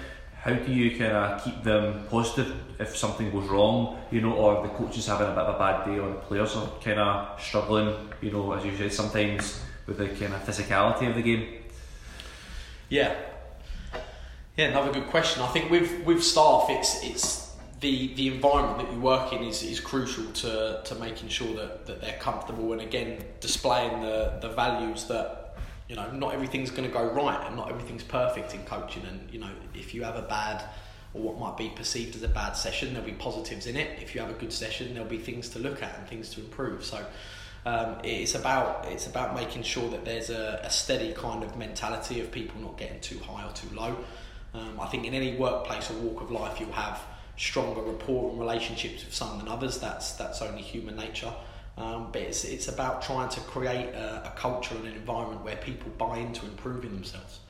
How 0.43 0.53
do 0.53 0.73
you 0.73 0.99
kind 0.99 1.13
of 1.13 1.45
keep 1.45 1.63
them 1.63 2.05
positive 2.11 2.53
if 2.81 2.97
something 2.97 3.31
goes 3.31 3.49
wrong, 3.49 3.97
you 4.11 4.21
know, 4.21 4.33
or 4.33 4.67
the 4.67 4.75
coach 4.75 4.99
is 4.99 5.07
having 5.07 5.29
a 5.29 5.31
bit 5.31 5.39
of 5.39 5.55
a 5.55 5.59
bad 5.59 5.85
day, 5.87 6.01
or 6.01 6.09
the 6.09 6.17
players 6.17 6.57
are 6.57 6.69
kind 6.83 6.99
of 6.99 7.41
struggling, 7.41 7.95
you 8.21 8.33
know, 8.33 8.53
as 8.53 8.65
you 8.65 8.77
said, 8.77 8.93
sometimes 8.93 9.63
with 9.87 9.99
the 9.99 10.09
kind 10.09 10.35
of 10.35 10.43
physicality 10.43 11.09
of 11.09 11.15
the 11.15 11.23
game? 11.23 11.47
Yeah, 12.89 13.15
yeah, 14.57 14.67
another 14.67 14.93
good 14.93 15.07
question. 15.07 15.43
I 15.43 15.47
think 15.47 15.71
with 15.71 16.05
with 16.05 16.25
staff, 16.25 16.67
it's 16.71 17.05
it's 17.05 17.55
the 17.81 18.13
the 18.15 18.27
environment 18.29 18.79
that 18.81 18.93
you 18.93 19.01
work 19.01 19.33
in 19.33 19.45
is, 19.45 19.63
is 19.63 19.79
crucial 19.79 20.25
to, 20.33 20.81
to 20.85 20.95
making 20.97 21.29
sure 21.29 21.55
that, 21.55 21.87
that 21.87 22.01
they're 22.01 22.19
comfortable 22.19 22.73
and 22.73 22.81
again 22.81 23.25
displaying 23.41 24.01
the, 24.01 24.39
the 24.41 24.49
values 24.49 25.05
that 25.05 25.42
you 25.93 25.97
know 25.97 26.11
not 26.13 26.33
everything's 26.33 26.71
going 26.71 26.89
to 26.89 26.95
go 26.95 27.05
right 27.13 27.47
and 27.47 27.55
not 27.55 27.69
everything's 27.69 28.03
perfect 28.03 28.55
in 28.55 28.63
coaching 28.65 29.05
and 29.05 29.31
you 29.31 29.39
know 29.39 29.51
if 29.75 29.93
you 29.93 30.03
have 30.03 30.17
a 30.17 30.23
bad 30.23 30.65
or 31.13 31.21
what 31.21 31.39
might 31.39 31.59
be 31.59 31.69
perceived 31.77 32.17
as 32.17 32.23
a 32.23 32.29
bad 32.29 32.55
session 32.55 32.95
there'll 32.95 33.07
be 33.07 33.13
positives 33.13 33.67
in 33.67 33.77
it 33.77 34.03
if 34.03 34.15
you 34.15 34.21
have 34.23 34.31
a 34.31 34.39
good 34.41 34.51
session 34.51 34.95
there'll 34.95 35.07
be 35.07 35.19
things 35.19 35.51
to 35.51 35.59
look 35.59 35.83
at 35.83 35.99
and 35.99 36.09
things 36.09 36.31
to 36.31 36.41
improve 36.41 36.83
so 36.83 37.05
um, 37.67 37.97
it's 38.03 38.35
about 38.35 38.87
it's 38.89 39.07
about 39.07 39.35
making 39.35 39.63
sure 39.63 39.91
that 39.91 40.03
there's 40.07 40.31
a, 40.31 40.61
a 40.65 40.71
steady 40.71 41.13
kind 41.13 41.45
of 41.45 41.59
mentality 41.59 42.21
of 42.21 42.33
people 42.33 42.59
not 42.59 42.79
getting 42.79 42.99
too 43.01 43.19
high 43.19 43.47
or 43.47 43.53
too 43.53 43.69
low 43.75 43.95
um, 44.55 44.81
I 44.81 44.87
think 44.87 45.05
in 45.05 45.13
any 45.13 45.37
workplace 45.37 45.91
or 45.91 45.95
walk 45.99 46.23
of 46.23 46.31
life 46.31 46.59
you'll 46.59 46.73
have 46.73 47.03
stronger 47.37 47.83
rapport 47.83 48.31
and 48.31 48.39
relationships 48.39 49.05
with 49.05 49.15
some 49.15 49.39
than 49.39 49.49
others. 49.49 49.79
That's 49.79 50.13
that's 50.13 50.43
only 50.43 50.63
human 50.63 50.97
nature. 50.97 51.33
Um, 51.77 52.11
but 52.13 52.23
it's 52.23 52.45
it's 52.45 52.69
about 52.69 53.03
trying 53.03 53.31
to 53.31 53.41
create 53.41 53.95
a, 53.95 54.27
a, 54.27 54.33
culture 54.37 54.75
and 54.75 54.87
an 54.87 54.93
environment 54.93 55.43
where 55.43 55.57
people 55.57 55.91
buy 55.97 56.19
into 56.19 56.45
improving 56.45 56.93
themselves. 56.93 57.41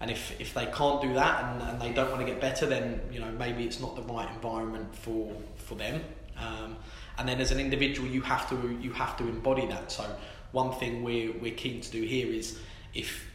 And 0.00 0.10
if, 0.10 0.38
if 0.40 0.54
they 0.54 0.66
can't 0.66 1.02
do 1.02 1.14
that 1.14 1.44
and, 1.44 1.62
and 1.62 1.80
they 1.80 1.92
don't 1.92 2.10
want 2.10 2.20
to 2.20 2.26
get 2.26 2.40
better, 2.40 2.66
then 2.66 3.00
you 3.10 3.20
know 3.20 3.30
maybe 3.32 3.64
it's 3.64 3.80
not 3.80 3.96
the 3.96 4.02
right 4.02 4.28
environment 4.34 4.94
for 4.94 5.34
for 5.56 5.76
them. 5.76 6.02
Um, 6.36 6.76
and 7.16 7.28
then 7.28 7.40
as 7.40 7.50
an 7.50 7.58
individual, 7.58 8.06
you 8.08 8.20
have 8.20 8.48
to 8.50 8.78
you 8.82 8.92
have 8.92 9.16
to 9.16 9.24
embody 9.24 9.66
that. 9.66 9.90
So 9.90 10.04
one 10.52 10.72
thing 10.72 11.02
we're 11.02 11.32
we're 11.32 11.54
keen 11.54 11.80
to 11.80 11.90
do 11.90 12.02
here 12.02 12.26
is 12.26 12.58
if 12.94 13.28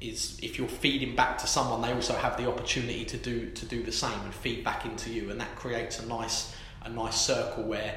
is 0.00 0.38
if 0.42 0.58
you're 0.58 0.68
feeding 0.68 1.14
back 1.14 1.38
to 1.38 1.46
someone, 1.46 1.80
they 1.80 1.92
also 1.92 2.14
have 2.14 2.36
the 2.36 2.48
opportunity 2.48 3.04
to 3.04 3.16
do 3.16 3.50
to 3.50 3.66
do 3.66 3.82
the 3.82 3.92
same 3.92 4.20
and 4.24 4.34
feed 4.34 4.64
back 4.64 4.84
into 4.84 5.10
you, 5.10 5.30
and 5.30 5.40
that 5.40 5.54
creates 5.56 6.00
a 6.00 6.06
nice 6.06 6.54
a 6.82 6.90
nice 6.90 7.20
circle 7.20 7.64
where 7.64 7.94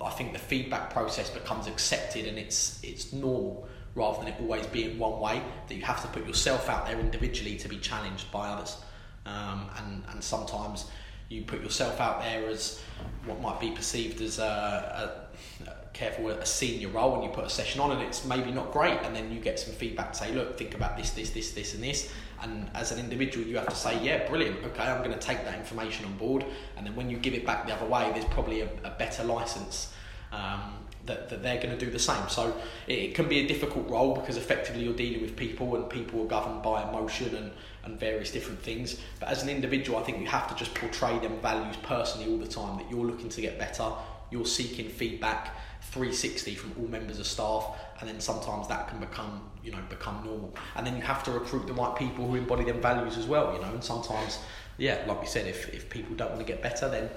I 0.00 0.10
think 0.10 0.32
the 0.32 0.38
feedback 0.38 0.92
process 0.92 1.30
becomes 1.30 1.66
accepted 1.66 2.26
and 2.26 2.38
it's 2.38 2.80
it's 2.82 3.12
normal 3.12 3.66
rather 3.94 4.18
than 4.18 4.28
it 4.28 4.34
always 4.40 4.66
being 4.66 4.98
one 4.98 5.20
way. 5.20 5.42
That 5.68 5.74
you 5.74 5.82
have 5.82 6.02
to 6.02 6.08
put 6.08 6.26
yourself 6.26 6.68
out 6.68 6.86
there 6.86 7.00
individually 7.00 7.56
to 7.56 7.68
be 7.68 7.78
challenged 7.78 8.30
by 8.30 8.48
others, 8.48 8.76
um, 9.24 9.70
and 9.78 10.02
and 10.10 10.22
sometimes 10.22 10.90
you 11.28 11.42
put 11.42 11.62
yourself 11.62 12.00
out 12.00 12.20
there 12.20 12.48
as 12.48 12.80
what 13.24 13.40
might 13.40 13.58
be 13.58 13.72
perceived 13.72 14.20
as 14.20 14.38
a, 14.38 15.26
a, 15.66 15.70
careful 15.96 16.28
a 16.28 16.44
senior 16.44 16.88
role 16.88 17.14
and 17.14 17.24
you 17.24 17.30
put 17.30 17.44
a 17.44 17.50
session 17.50 17.80
on 17.80 17.90
and 17.90 18.02
it's 18.02 18.24
maybe 18.26 18.50
not 18.50 18.70
great 18.70 18.98
and 19.02 19.16
then 19.16 19.32
you 19.32 19.40
get 19.40 19.58
some 19.58 19.72
feedback 19.72 20.12
to 20.12 20.18
say 20.18 20.32
look 20.32 20.58
think 20.58 20.74
about 20.74 20.96
this 20.96 21.10
this 21.10 21.30
this 21.30 21.52
this 21.52 21.74
and 21.74 21.82
this. 21.82 22.12
And 22.42 22.68
as 22.74 22.92
an 22.92 22.98
individual 22.98 23.46
you 23.46 23.56
have 23.56 23.68
to 23.68 23.74
say 23.74 24.02
yeah 24.04 24.28
brilliant. 24.28 24.62
Okay 24.62 24.82
i'm 24.82 25.02
going 25.02 25.18
to 25.18 25.26
take 25.26 25.42
that 25.44 25.58
information 25.58 26.04
on 26.04 26.16
board. 26.18 26.44
And 26.76 26.86
then 26.86 26.94
when 26.94 27.08
you 27.08 27.16
give 27.16 27.32
it 27.32 27.46
back 27.46 27.66
the 27.66 27.74
other 27.74 27.86
way 27.86 28.10
there's 28.12 28.26
probably 28.26 28.60
a, 28.60 28.68
a 28.84 28.90
better 28.90 29.24
license 29.24 29.94
um, 30.32 30.74
that, 31.06 31.30
that 31.30 31.42
they're 31.42 31.62
going 31.62 31.76
to 31.76 31.82
do 31.82 31.90
the 31.90 31.98
same. 31.98 32.28
So 32.28 32.54
it, 32.86 32.98
it, 32.98 33.14
can 33.14 33.28
be 33.28 33.38
a 33.38 33.46
difficult 33.46 33.88
role 33.88 34.14
because 34.16 34.36
effectively 34.36 34.84
you're 34.84 34.92
dealing 34.92 35.22
with 35.22 35.34
people 35.34 35.76
and 35.76 35.88
people 35.88 36.22
are 36.22 36.26
governed 36.26 36.62
by 36.62 36.86
emotion 36.86 37.34
and, 37.34 37.52
and 37.84 37.98
various 37.98 38.32
different 38.32 38.60
things. 38.60 39.00
But 39.18 39.30
as 39.30 39.42
an 39.42 39.48
individual 39.48 39.98
i 39.98 40.02
think 40.02 40.18
you 40.18 40.26
have 40.26 40.46
to 40.48 40.54
just 40.56 40.74
portray 40.74 41.18
them 41.20 41.38
values 41.40 41.76
personally 41.82 42.30
all 42.30 42.38
the 42.38 42.48
time 42.48 42.76
that 42.76 42.90
you're 42.90 43.06
looking 43.06 43.30
to 43.30 43.40
get 43.40 43.58
better 43.58 43.90
you're 44.30 44.46
seeking 44.46 44.88
feedback 44.88 45.56
360 45.90 46.54
from 46.54 46.74
all 46.78 46.88
members 46.88 47.18
of 47.18 47.26
staff 47.26 47.76
and 48.00 48.08
then 48.08 48.20
sometimes 48.20 48.68
that 48.68 48.88
can 48.88 49.00
become 49.00 49.40
you 49.64 49.72
know 49.72 49.78
become 49.88 50.22
normal. 50.24 50.54
And 50.74 50.86
then 50.86 50.96
you 50.96 51.02
have 51.02 51.22
to 51.24 51.30
recruit 51.30 51.66
the 51.66 51.72
right 51.72 51.94
people 51.96 52.26
who 52.26 52.36
embody 52.36 52.64
them 52.64 52.80
values 52.80 53.16
as 53.16 53.26
well 53.26 53.52
you 53.54 53.60
know 53.60 53.68
and 53.68 53.82
sometimes 53.82 54.38
yeah 54.78 55.04
like 55.06 55.20
we 55.20 55.26
said 55.26 55.46
if, 55.46 55.72
if 55.72 55.88
people 55.88 56.14
don't 56.16 56.30
want 56.30 56.40
to 56.40 56.46
get 56.46 56.62
better 56.62 56.88
then 56.88 57.08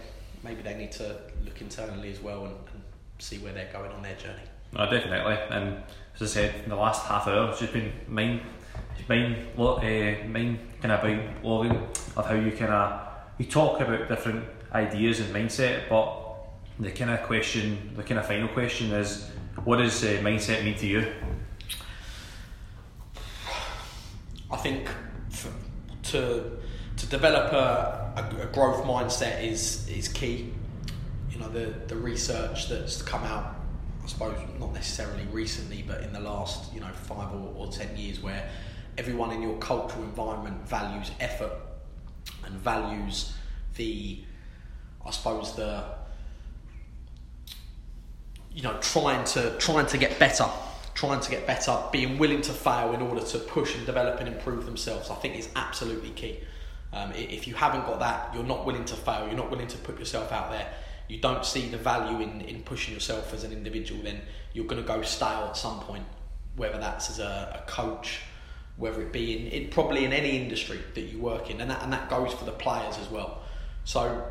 maybe 0.43 0.61
they 0.61 0.75
need 0.75 0.91
to 0.93 1.17
look 1.43 1.59
internally 1.61 2.11
as 2.11 2.21
well 2.21 2.45
and, 2.45 2.55
and 2.73 2.81
see 3.17 3.37
where 3.39 3.53
they're 3.53 3.71
going 3.73 3.91
on 3.91 4.01
their 4.01 4.15
journey. 4.15 4.39
No, 4.71 4.89
definitely. 4.89 5.37
And 5.49 5.83
as 6.15 6.21
I 6.21 6.25
said 6.25 6.63
in 6.63 6.69
the 6.69 6.75
last 6.75 7.05
half 7.05 7.27
hour 7.27 7.49
it's 7.49 7.59
just 7.59 7.73
been 7.73 7.91
mine 8.07 8.41
mine 9.07 9.47
what 9.55 9.77
uh, 9.79 10.27
mine 10.27 10.59
kind 10.81 10.91
of 10.91 11.03
about 11.03 11.97
of 12.15 12.25
how 12.25 12.35
you 12.35 12.51
kind 12.51 12.71
of 12.71 13.01
you 13.37 13.45
talk 13.45 13.79
about 13.81 14.07
different 14.07 14.45
ideas 14.73 15.19
and 15.19 15.33
mindset 15.33 15.89
but 15.89 16.28
the 16.79 16.91
kind 16.91 17.11
of 17.11 17.23
question, 17.23 17.93
the 17.95 18.03
kind 18.03 18.19
of 18.19 18.25
final 18.25 18.47
question 18.49 18.91
is, 18.91 19.29
what 19.65 19.77
does 19.77 20.03
uh, 20.03 20.07
mindset 20.21 20.63
mean 20.63 20.75
to 20.75 20.87
you? 20.87 21.13
I 24.51 24.57
think 24.57 24.89
to 26.03 26.57
to 26.97 27.05
develop 27.05 27.53
a, 27.53 28.13
a, 28.17 28.43
a, 28.43 28.45
growth 28.47 28.83
mindset 28.83 29.43
is 29.43 29.87
is 29.89 30.07
key. 30.07 30.51
You 31.29 31.39
know 31.39 31.49
the 31.49 31.73
the 31.87 31.95
research 31.95 32.69
that's 32.69 33.01
come 33.01 33.23
out, 33.23 33.55
I 34.03 34.07
suppose 34.07 34.37
not 34.59 34.73
necessarily 34.73 35.25
recently, 35.31 35.83
but 35.85 36.01
in 36.01 36.13
the 36.13 36.19
last 36.19 36.73
you 36.73 36.79
know 36.79 36.87
five 36.87 37.31
or, 37.33 37.53
or 37.55 37.67
ten 37.71 37.95
years, 37.95 38.21
where 38.21 38.49
everyone 38.97 39.31
in 39.31 39.41
your 39.41 39.57
cultural 39.57 40.03
environment 40.03 40.67
values 40.67 41.11
effort 41.19 41.51
and 42.45 42.55
values 42.55 43.33
the, 43.75 44.23
I 45.05 45.11
suppose 45.11 45.55
the 45.55 45.98
you 48.59 48.63
know, 48.63 48.77
trying 48.81 49.23
to 49.23 49.57
trying 49.57 49.85
to 49.85 49.97
get 49.97 50.19
better, 50.19 50.43
trying 50.93 51.21
to 51.21 51.31
get 51.31 51.47
better, 51.47 51.81
being 51.93 52.17
willing 52.17 52.41
to 52.41 52.51
fail 52.51 52.91
in 52.91 53.01
order 53.01 53.21
to 53.21 53.39
push 53.39 53.73
and 53.73 53.85
develop 53.85 54.19
and 54.19 54.27
improve 54.27 54.65
themselves. 54.65 55.09
I 55.09 55.15
think 55.15 55.37
is 55.37 55.47
absolutely 55.55 56.09
key. 56.09 56.41
Um, 56.91 57.13
if 57.13 57.47
you 57.47 57.53
haven't 57.53 57.85
got 57.85 57.99
that, 57.99 58.35
you're 58.35 58.43
not 58.43 58.65
willing 58.65 58.83
to 58.83 58.95
fail. 58.95 59.27
You're 59.27 59.37
not 59.37 59.49
willing 59.49 59.67
to 59.67 59.77
put 59.77 59.97
yourself 59.97 60.33
out 60.33 60.51
there. 60.51 60.73
You 61.07 61.19
don't 61.19 61.45
see 61.45 61.69
the 61.69 61.77
value 61.77 62.19
in, 62.19 62.41
in 62.41 62.63
pushing 62.63 62.93
yourself 62.93 63.33
as 63.33 63.45
an 63.45 63.53
individual. 63.53 64.03
Then 64.03 64.19
you're 64.51 64.65
going 64.65 64.81
to 64.81 64.87
go 64.87 65.03
stale 65.03 65.47
at 65.47 65.55
some 65.55 65.79
point. 65.79 66.03
Whether 66.57 66.79
that's 66.79 67.09
as 67.11 67.19
a, 67.19 67.63
a 67.63 67.71
coach, 67.71 68.19
whether 68.75 69.01
it 69.01 69.13
be 69.13 69.37
in, 69.37 69.47
in 69.47 69.69
probably 69.69 70.03
in 70.03 70.11
any 70.11 70.35
industry 70.35 70.81
that 70.95 71.03
you 71.03 71.19
work 71.19 71.49
in, 71.49 71.61
and 71.61 71.71
that 71.71 71.81
and 71.81 71.93
that 71.93 72.09
goes 72.09 72.33
for 72.33 72.43
the 72.43 72.51
players 72.51 72.97
as 72.97 73.07
well. 73.07 73.41
So 73.85 74.21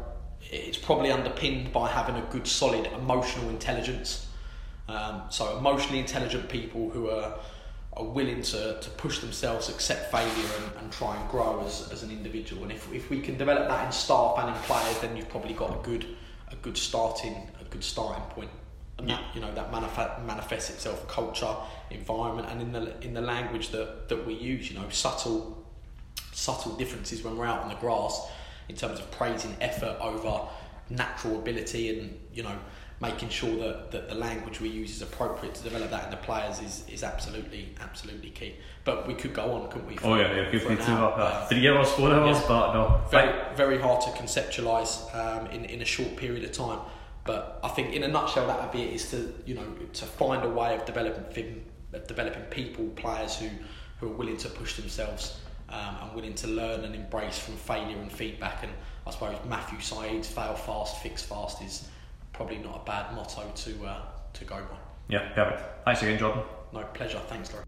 it's 0.50 0.78
probably 0.78 1.10
underpinned 1.10 1.72
by 1.72 1.88
having 1.88 2.16
a 2.16 2.22
good, 2.30 2.46
solid 2.46 2.86
emotional 2.86 3.48
intelligence. 3.50 4.26
Um, 4.88 5.22
so, 5.28 5.58
emotionally 5.58 5.98
intelligent 5.98 6.48
people 6.48 6.88
who 6.90 7.10
are, 7.10 7.38
are 7.92 8.04
willing 8.04 8.40
to, 8.42 8.80
to 8.80 8.90
push 8.90 9.18
themselves, 9.18 9.68
accept 9.68 10.10
failure, 10.10 10.50
and, 10.58 10.82
and 10.82 10.92
try 10.92 11.20
and 11.20 11.30
grow 11.30 11.62
as, 11.66 11.90
as 11.92 12.02
an 12.02 12.10
individual. 12.10 12.62
And 12.62 12.72
if, 12.72 12.90
if 12.92 13.10
we 13.10 13.20
can 13.20 13.36
develop 13.36 13.68
that 13.68 13.84
in 13.84 13.92
staff 13.92 14.36
and 14.38 14.48
in 14.48 14.54
players, 14.62 14.98
then 15.00 15.16
you've 15.16 15.28
probably 15.28 15.54
got 15.54 15.78
a 15.78 15.82
good 15.82 16.06
a 16.50 16.56
good 16.56 16.78
starting 16.78 17.36
a 17.60 17.64
good 17.64 17.84
starting 17.84 18.22
point. 18.30 18.50
And 18.98 19.10
that 19.10 19.22
you 19.34 19.40
know 19.40 19.54
that 19.54 19.70
manif- 19.70 20.24
manifests 20.24 20.70
itself 20.70 21.06
culture, 21.06 21.54
environment, 21.90 22.48
and 22.50 22.62
in 22.62 22.72
the 22.72 23.00
in 23.04 23.12
the 23.12 23.20
language 23.20 23.68
that, 23.68 24.08
that 24.08 24.26
we 24.26 24.34
use. 24.34 24.70
You 24.70 24.78
know, 24.80 24.88
subtle 24.88 25.62
subtle 26.32 26.74
differences 26.76 27.22
when 27.22 27.36
we're 27.36 27.46
out 27.46 27.62
on 27.62 27.68
the 27.68 27.74
grass 27.76 28.26
in 28.68 28.76
terms 28.76 28.98
of 28.98 29.10
praising 29.10 29.56
effort 29.60 29.96
over 30.00 30.48
natural 30.90 31.38
ability 31.38 31.98
and 31.98 32.18
you 32.32 32.42
know 32.42 32.56
making 33.00 33.28
sure 33.28 33.56
that, 33.56 33.92
that 33.92 34.08
the 34.08 34.14
language 34.14 34.60
we 34.60 34.68
use 34.68 34.96
is 34.96 35.02
appropriate 35.02 35.54
to 35.54 35.62
develop 35.62 35.88
that 35.90 36.06
in 36.06 36.10
the 36.10 36.16
players 36.16 36.60
is, 36.60 36.84
is 36.88 37.04
absolutely 37.04 37.72
absolutely 37.80 38.30
key. 38.30 38.56
But 38.84 39.06
we 39.06 39.14
could 39.14 39.34
go 39.34 39.52
on, 39.52 39.70
couldn't 39.70 39.86
we? 39.86 39.96
For, 39.96 40.08
oh 40.08 40.14
yeah, 40.16 40.34
yeah, 40.34 40.50
could 40.50 40.68
be 40.68 40.76
two 40.76 40.92
uh, 40.92 41.46
three 41.46 41.68
hours, 41.68 41.90
four 41.92 42.10
hours, 42.10 42.38
yeah. 42.40 42.48
but 42.48 42.72
no, 42.72 43.00
very 43.10 43.54
very 43.54 43.78
hard 43.78 44.00
to 44.02 44.10
conceptualise 44.10 45.14
um, 45.14 45.46
in 45.48 45.64
in 45.66 45.82
a 45.82 45.84
short 45.84 46.16
period 46.16 46.44
of 46.44 46.52
time. 46.52 46.80
But 47.24 47.60
I 47.62 47.68
think 47.68 47.94
in 47.94 48.02
a 48.02 48.08
nutshell, 48.08 48.46
that 48.46 48.60
would 48.60 48.72
be 48.72 48.82
it: 48.82 48.94
is 48.94 49.10
to 49.10 49.32
you 49.46 49.54
know 49.54 49.66
to 49.92 50.04
find 50.04 50.44
a 50.44 50.48
way 50.48 50.74
of 50.74 50.84
developing 50.84 51.64
developing 52.06 52.42
people, 52.44 52.86
players 52.96 53.36
who 53.36 53.48
who 54.00 54.06
are 54.08 54.16
willing 54.16 54.38
to 54.38 54.48
push 54.48 54.76
themselves 54.76 55.38
um, 55.70 55.96
and 56.02 56.14
willing 56.14 56.34
to 56.34 56.48
learn 56.48 56.84
and 56.84 56.94
embrace 56.94 57.38
from 57.38 57.54
failure 57.56 57.98
and 57.98 58.10
feedback. 58.10 58.62
And 58.62 58.72
I 59.06 59.10
suppose 59.10 59.36
Matthew 59.48 59.80
Syed's 59.80 60.28
fail 60.28 60.54
fast, 60.54 61.02
fix 61.02 61.22
fast 61.22 61.62
is 61.62 61.88
probably 62.32 62.58
not 62.58 62.82
a 62.82 62.84
bad 62.84 63.14
motto 63.14 63.50
to 63.54 63.86
uh, 63.86 64.02
to 64.34 64.44
go 64.44 64.56
by. 64.56 64.76
Yeah, 65.08 65.32
perfect. 65.34 65.84
Thanks 65.84 66.02
again, 66.02 66.18
Jordan. 66.18 66.42
No 66.72 66.82
pleasure. 66.94 67.20
Thanks, 67.26 67.52
Laurie. 67.52 67.64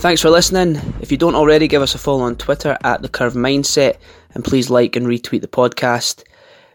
Thanks 0.00 0.22
for 0.22 0.30
listening. 0.30 0.76
If 1.00 1.10
you 1.10 1.18
don't 1.18 1.34
already, 1.34 1.66
give 1.66 1.82
us 1.82 1.94
a 1.94 1.98
follow 1.98 2.22
on 2.22 2.36
Twitter 2.36 2.78
at 2.84 3.02
The 3.02 3.08
Curve 3.08 3.34
Mindset 3.34 3.96
and 4.34 4.44
please 4.44 4.70
like 4.70 4.94
and 4.94 5.06
retweet 5.06 5.40
the 5.40 5.48
podcast. 5.48 6.22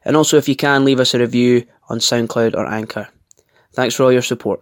And 0.03 0.17
also, 0.17 0.37
if 0.37 0.49
you 0.49 0.57
can, 0.57 0.83
leave 0.83 0.99
us 0.99 1.13
a 1.13 1.19
review 1.19 1.65
on 1.87 1.99
SoundCloud 1.99 2.53
or 2.53 2.65
Anchor. 2.65 3.07
Thanks 3.73 3.95
for 3.95 4.03
all 4.03 4.11
your 4.11 4.21
support. 4.21 4.61